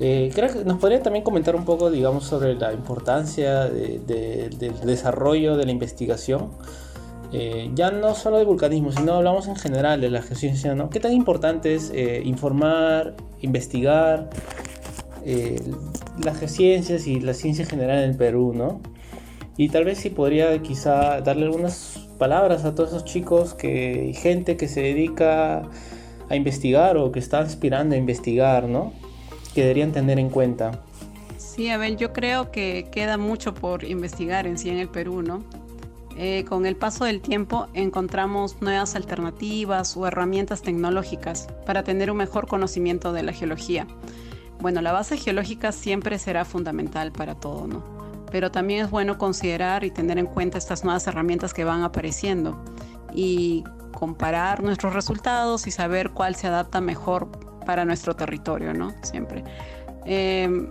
Eh, 0.00 0.30
creo 0.34 0.52
que 0.52 0.64
nos 0.64 0.78
podría 0.78 1.00
también 1.00 1.24
comentar 1.24 1.54
un 1.54 1.64
poco, 1.64 1.90
digamos, 1.90 2.24
sobre 2.24 2.54
la 2.54 2.72
importancia 2.72 3.66
del 3.66 4.56
desarrollo 4.84 5.56
de 5.56 5.66
la 5.66 5.70
investigación. 5.70 6.50
ya 7.74 7.90
no 7.90 8.14
solo 8.14 8.36
de 8.38 8.44
vulcanismo, 8.44 8.92
sino 8.92 9.14
hablamos 9.14 9.46
en 9.48 9.56
general 9.56 10.00
de 10.00 10.10
la 10.10 10.20
geociencia, 10.20 10.74
¿no? 10.74 10.90
¿Qué 10.90 11.00
tan 11.00 11.12
importante 11.12 11.74
es 11.74 11.92
informar, 12.24 13.14
investigar 13.40 14.28
las 16.22 16.38
geociencias 16.38 17.06
y 17.06 17.20
la 17.20 17.32
ciencia 17.32 17.64
general 17.64 18.02
en 18.02 18.10
el 18.10 18.16
Perú, 18.16 18.52
¿no? 18.54 18.80
Y 19.56 19.68
tal 19.68 19.84
vez 19.84 19.98
si 19.98 20.10
podría 20.10 20.60
quizá 20.62 21.20
darle 21.20 21.44
algunas 21.44 22.08
palabras 22.18 22.64
a 22.64 22.74
todos 22.74 22.90
esos 22.90 23.04
chicos 23.04 23.54
que, 23.54 24.06
y 24.10 24.14
gente 24.14 24.56
que 24.56 24.68
se 24.68 24.80
dedica 24.80 25.62
a 26.28 26.36
investigar 26.36 26.96
o 26.96 27.12
que 27.12 27.18
están 27.18 27.44
aspirando 27.44 27.94
a 27.94 27.98
investigar, 27.98 28.68
¿no? 28.68 28.92
Que 29.54 29.62
deberían 29.62 29.92
tener 29.92 30.18
en 30.18 30.30
cuenta. 30.30 30.80
Sí, 31.36 31.68
a 31.68 31.76
ver, 31.76 31.96
yo 31.96 32.14
creo 32.14 32.50
que 32.50 32.88
queda 32.90 33.18
mucho 33.18 33.52
por 33.52 33.84
investigar 33.84 34.46
en 34.46 34.56
sí 34.56 34.70
en 34.70 34.78
el 34.78 34.88
Perú, 34.88 35.20
¿no? 35.20 35.42
Eh, 36.16 36.44
con 36.48 36.66
el 36.66 36.76
paso 36.76 37.04
del 37.04 37.20
tiempo 37.20 37.68
encontramos 37.74 38.60
nuevas 38.60 38.96
alternativas 38.96 39.96
o 39.96 40.06
herramientas 40.06 40.62
tecnológicas 40.62 41.48
para 41.64 41.82
tener 41.84 42.10
un 42.10 42.18
mejor 42.18 42.46
conocimiento 42.46 43.12
de 43.12 43.22
la 43.22 43.32
geología. 43.32 43.86
Bueno, 44.60 44.80
la 44.82 44.92
base 44.92 45.16
geológica 45.16 45.72
siempre 45.72 46.18
será 46.18 46.44
fundamental 46.44 47.12
para 47.12 47.34
todo, 47.34 47.66
¿no? 47.66 48.01
Pero 48.32 48.50
también 48.50 48.84
es 48.84 48.90
bueno 48.90 49.18
considerar 49.18 49.84
y 49.84 49.90
tener 49.90 50.18
en 50.18 50.26
cuenta 50.26 50.58
estas 50.58 50.82
nuevas 50.82 51.06
herramientas 51.06 51.54
que 51.54 51.64
van 51.64 51.82
apareciendo 51.82 52.64
y 53.14 53.62
comparar 53.92 54.62
nuestros 54.62 54.94
resultados 54.94 55.66
y 55.66 55.70
saber 55.70 56.10
cuál 56.10 56.34
se 56.34 56.48
adapta 56.48 56.80
mejor 56.80 57.28
para 57.64 57.84
nuestro 57.84 58.16
territorio, 58.16 58.72
¿no? 58.72 58.92
Siempre. 59.02 59.44
Em, 60.06 60.70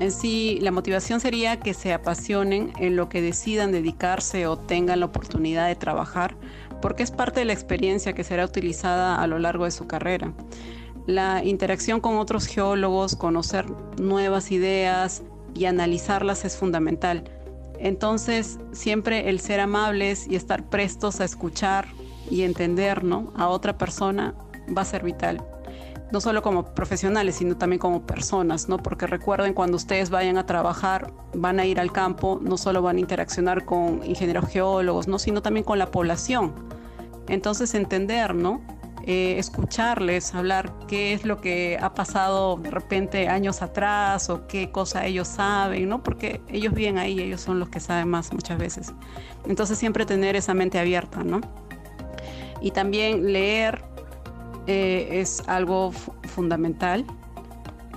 en 0.00 0.10
sí, 0.10 0.58
la 0.62 0.70
motivación 0.70 1.20
sería 1.20 1.60
que 1.60 1.74
se 1.74 1.92
apasionen 1.92 2.72
en 2.78 2.96
lo 2.96 3.08
que 3.08 3.20
decidan 3.20 3.72
dedicarse 3.72 4.46
o 4.46 4.56
tengan 4.56 5.00
la 5.00 5.06
oportunidad 5.06 5.66
de 5.66 5.74
trabajar, 5.74 6.36
porque 6.80 7.02
es 7.02 7.10
parte 7.10 7.40
de 7.40 7.46
la 7.46 7.52
experiencia 7.52 8.12
que 8.12 8.24
será 8.24 8.44
utilizada 8.44 9.20
a 9.20 9.26
lo 9.26 9.38
largo 9.38 9.64
de 9.64 9.70
su 9.72 9.86
carrera. 9.86 10.32
La 11.06 11.44
interacción 11.44 12.00
con 12.00 12.16
otros 12.16 12.46
geólogos, 12.46 13.14
conocer 13.14 13.66
nuevas 14.00 14.50
ideas 14.50 15.22
y 15.54 15.66
analizarlas 15.66 16.44
es 16.44 16.56
fundamental. 16.56 17.24
Entonces, 17.78 18.58
siempre 18.72 19.28
el 19.28 19.40
ser 19.40 19.60
amables 19.60 20.26
y 20.28 20.36
estar 20.36 20.68
prestos 20.68 21.20
a 21.20 21.24
escuchar 21.24 21.86
y 22.30 22.42
entender 22.42 23.02
a 23.34 23.48
otra 23.48 23.76
persona 23.76 24.34
va 24.76 24.82
a 24.82 24.84
ser 24.84 25.02
vital 25.02 25.44
no 26.14 26.20
solo 26.20 26.42
como 26.42 26.64
profesionales, 26.74 27.34
sino 27.34 27.56
también 27.56 27.80
como 27.80 28.06
personas, 28.06 28.68
¿no? 28.68 28.78
Porque 28.78 29.08
recuerden, 29.08 29.52
cuando 29.52 29.76
ustedes 29.76 30.10
vayan 30.10 30.38
a 30.38 30.46
trabajar, 30.46 31.12
van 31.34 31.58
a 31.58 31.66
ir 31.66 31.80
al 31.80 31.90
campo, 31.90 32.38
no 32.40 32.56
solo 32.56 32.82
van 32.82 32.98
a 32.98 33.00
interaccionar 33.00 33.64
con 33.64 34.00
ingenieros 34.04 34.46
geólogos, 34.48 35.08
¿no? 35.08 35.18
Sino 35.18 35.42
también 35.42 35.64
con 35.64 35.76
la 35.78 35.90
población. 35.90 36.54
Entonces, 37.26 37.74
entender, 37.74 38.32
¿no? 38.32 38.62
Eh, 39.06 39.38
escucharles, 39.38 40.34
hablar 40.34 40.72
qué 40.88 41.12
es 41.12 41.26
lo 41.26 41.38
que 41.38 41.76
ha 41.78 41.92
pasado 41.92 42.56
de 42.56 42.70
repente 42.70 43.28
años 43.28 43.60
atrás 43.60 44.30
o 44.30 44.46
qué 44.46 44.70
cosa 44.70 45.04
ellos 45.04 45.28
saben, 45.28 45.90
¿no? 45.90 46.02
Porque 46.02 46.40
ellos 46.48 46.72
viven 46.72 46.96
ahí, 46.96 47.20
ellos 47.20 47.42
son 47.42 47.60
los 47.60 47.68
que 47.68 47.80
saben 47.80 48.08
más 48.08 48.32
muchas 48.32 48.56
veces. 48.56 48.94
Entonces 49.46 49.76
siempre 49.76 50.06
tener 50.06 50.36
esa 50.36 50.54
mente 50.54 50.78
abierta, 50.78 51.22
¿no? 51.22 51.42
Y 52.62 52.70
también 52.70 53.30
leer 53.30 53.84
eh, 54.66 55.08
es 55.20 55.42
algo 55.48 55.92
fundamental. 56.28 57.04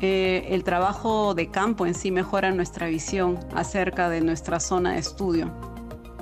Eh, 0.02 0.48
el 0.50 0.66
trabajo 0.66 1.34
de 1.36 1.50
campo 1.50 1.86
en 1.86 1.94
sí 1.94 2.12
mejora 2.12 2.52
nuestra 2.52 2.88
visión 2.88 3.40
acerca 3.56 4.10
de 4.10 4.20
nuestra 4.20 4.60
zona 4.60 4.92
de 4.92 5.00
estudio. 5.00 5.54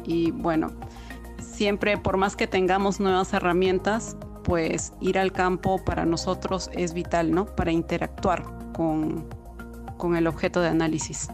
Y 0.05 0.29
bueno, 0.29 0.73
siempre 1.39 1.97
por 1.97 2.17
más 2.17 2.35
que 2.35 2.45
tengamos 2.45 2.99
nuevas 2.99 3.33
herramientas, 3.33 4.15
pues 4.45 4.93
ir 5.01 5.17
al 5.17 5.31
campo 5.33 5.83
para 5.83 6.05
nosotros 6.05 6.69
es 6.73 6.93
vital, 6.93 7.31
¿no? 7.31 7.47
Para 7.47 7.71
interactuar 7.71 8.45
con, 8.73 9.25
con 9.97 10.15
el 10.15 10.27
objeto 10.27 10.61
de 10.61 10.69
análisis. 10.69 11.27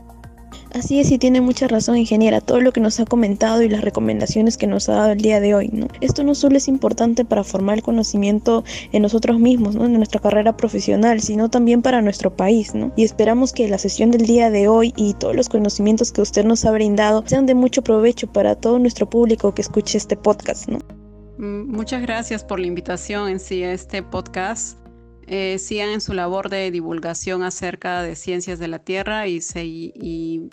Así 0.73 1.01
es, 1.01 1.11
y 1.11 1.17
tiene 1.17 1.41
mucha 1.41 1.67
razón, 1.67 1.97
ingeniera, 1.97 2.39
todo 2.39 2.61
lo 2.61 2.71
que 2.71 2.79
nos 2.79 2.97
ha 3.01 3.05
comentado 3.05 3.61
y 3.61 3.67
las 3.67 3.81
recomendaciones 3.81 4.57
que 4.57 4.67
nos 4.67 4.87
ha 4.87 4.93
dado 4.93 5.11
el 5.11 5.19
día 5.19 5.41
de 5.41 5.53
hoy, 5.53 5.69
¿no? 5.73 5.87
Esto 5.99 6.23
no 6.23 6.33
solo 6.33 6.55
es 6.55 6.69
importante 6.69 7.25
para 7.25 7.43
formar 7.43 7.75
el 7.75 7.83
conocimiento 7.83 8.63
en 8.93 9.01
nosotros 9.01 9.37
mismos, 9.37 9.75
¿no? 9.75 9.85
En 9.85 9.93
nuestra 9.93 10.21
carrera 10.21 10.55
profesional, 10.55 11.19
sino 11.19 11.49
también 11.49 11.81
para 11.81 12.01
nuestro 12.01 12.33
país, 12.33 12.73
¿no? 12.73 12.93
Y 12.95 13.03
esperamos 13.03 13.51
que 13.51 13.67
la 13.67 13.77
sesión 13.77 14.11
del 14.11 14.25
día 14.25 14.49
de 14.49 14.69
hoy 14.69 14.93
y 14.95 15.13
todos 15.15 15.35
los 15.35 15.49
conocimientos 15.49 16.13
que 16.13 16.21
usted 16.21 16.45
nos 16.45 16.63
ha 16.63 16.71
brindado 16.71 17.23
sean 17.25 17.45
de 17.45 17.55
mucho 17.55 17.81
provecho 17.81 18.31
para 18.31 18.55
todo 18.55 18.79
nuestro 18.79 19.09
público 19.09 19.53
que 19.53 19.61
escuche 19.61 19.97
este 19.97 20.15
podcast, 20.15 20.69
¿no? 20.69 21.00
Mm, 21.41 21.71
muchas 21.75 22.03
gracias 22.03 22.43
por 22.43 22.59
la 22.59 22.67
invitación 22.67 23.27
en 23.27 23.39
sí 23.39 23.63
a 23.63 23.73
este 23.73 24.03
podcast. 24.03 24.77
Eh, 25.25 25.57
sigan 25.57 25.89
en 25.89 25.99
su 25.99 26.13
labor 26.13 26.49
de 26.49 26.69
divulgación 26.69 27.41
acerca 27.41 28.03
de 28.03 28.15
ciencias 28.15 28.59
de 28.59 28.67
la 28.67 28.77
Tierra 28.77 29.27
y, 29.27 30.49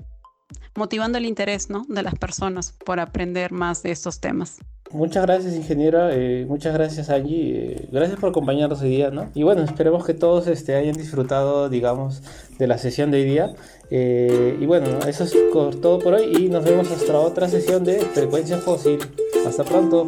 motivando 0.75 1.19
el 1.19 1.27
interés 1.27 1.69
¿no? 1.69 1.85
de 1.89 2.03
las 2.03 2.15
personas 2.15 2.73
por 2.87 3.01
aprender 3.01 3.53
más 3.53 3.83
de 3.83 3.91
estos 3.91 4.19
temas. 4.21 4.61
Muchas 4.91 5.27
gracias, 5.27 5.55
ingeniera. 5.55 6.15
Eh, 6.15 6.47
muchas 6.49 6.73
gracias, 6.73 7.11
Angie. 7.11 7.73
Eh, 7.73 7.89
gracias 7.93 8.19
por 8.19 8.31
acompañarnos 8.31 8.81
hoy 8.81 8.89
día, 8.89 9.11
¿no? 9.11 9.31
Y 9.35 9.43
bueno, 9.43 9.63
esperemos 9.65 10.07
que 10.07 10.15
todos 10.15 10.47
este, 10.47 10.75
hayan 10.75 10.95
disfrutado, 10.95 11.69
digamos, 11.69 12.23
de 12.59 12.67
la 12.67 12.79
sesión 12.79 13.11
de 13.11 13.19
hoy 13.19 13.25
día. 13.25 13.55
Y 13.91 14.65
bueno, 14.65 15.01
eso 15.07 15.25
es 15.25 15.37
todo 15.53 15.99
por 15.99 16.15
hoy 16.15 16.35
y 16.35 16.49
nos 16.49 16.65
vemos 16.65 16.91
hasta 16.91 17.19
otra 17.19 17.47
sesión 17.47 17.85
de 17.85 17.99
Frecuencia 18.01 18.57
Fósil. 18.57 18.99
Hasta 19.47 19.65
pronto. 19.65 20.07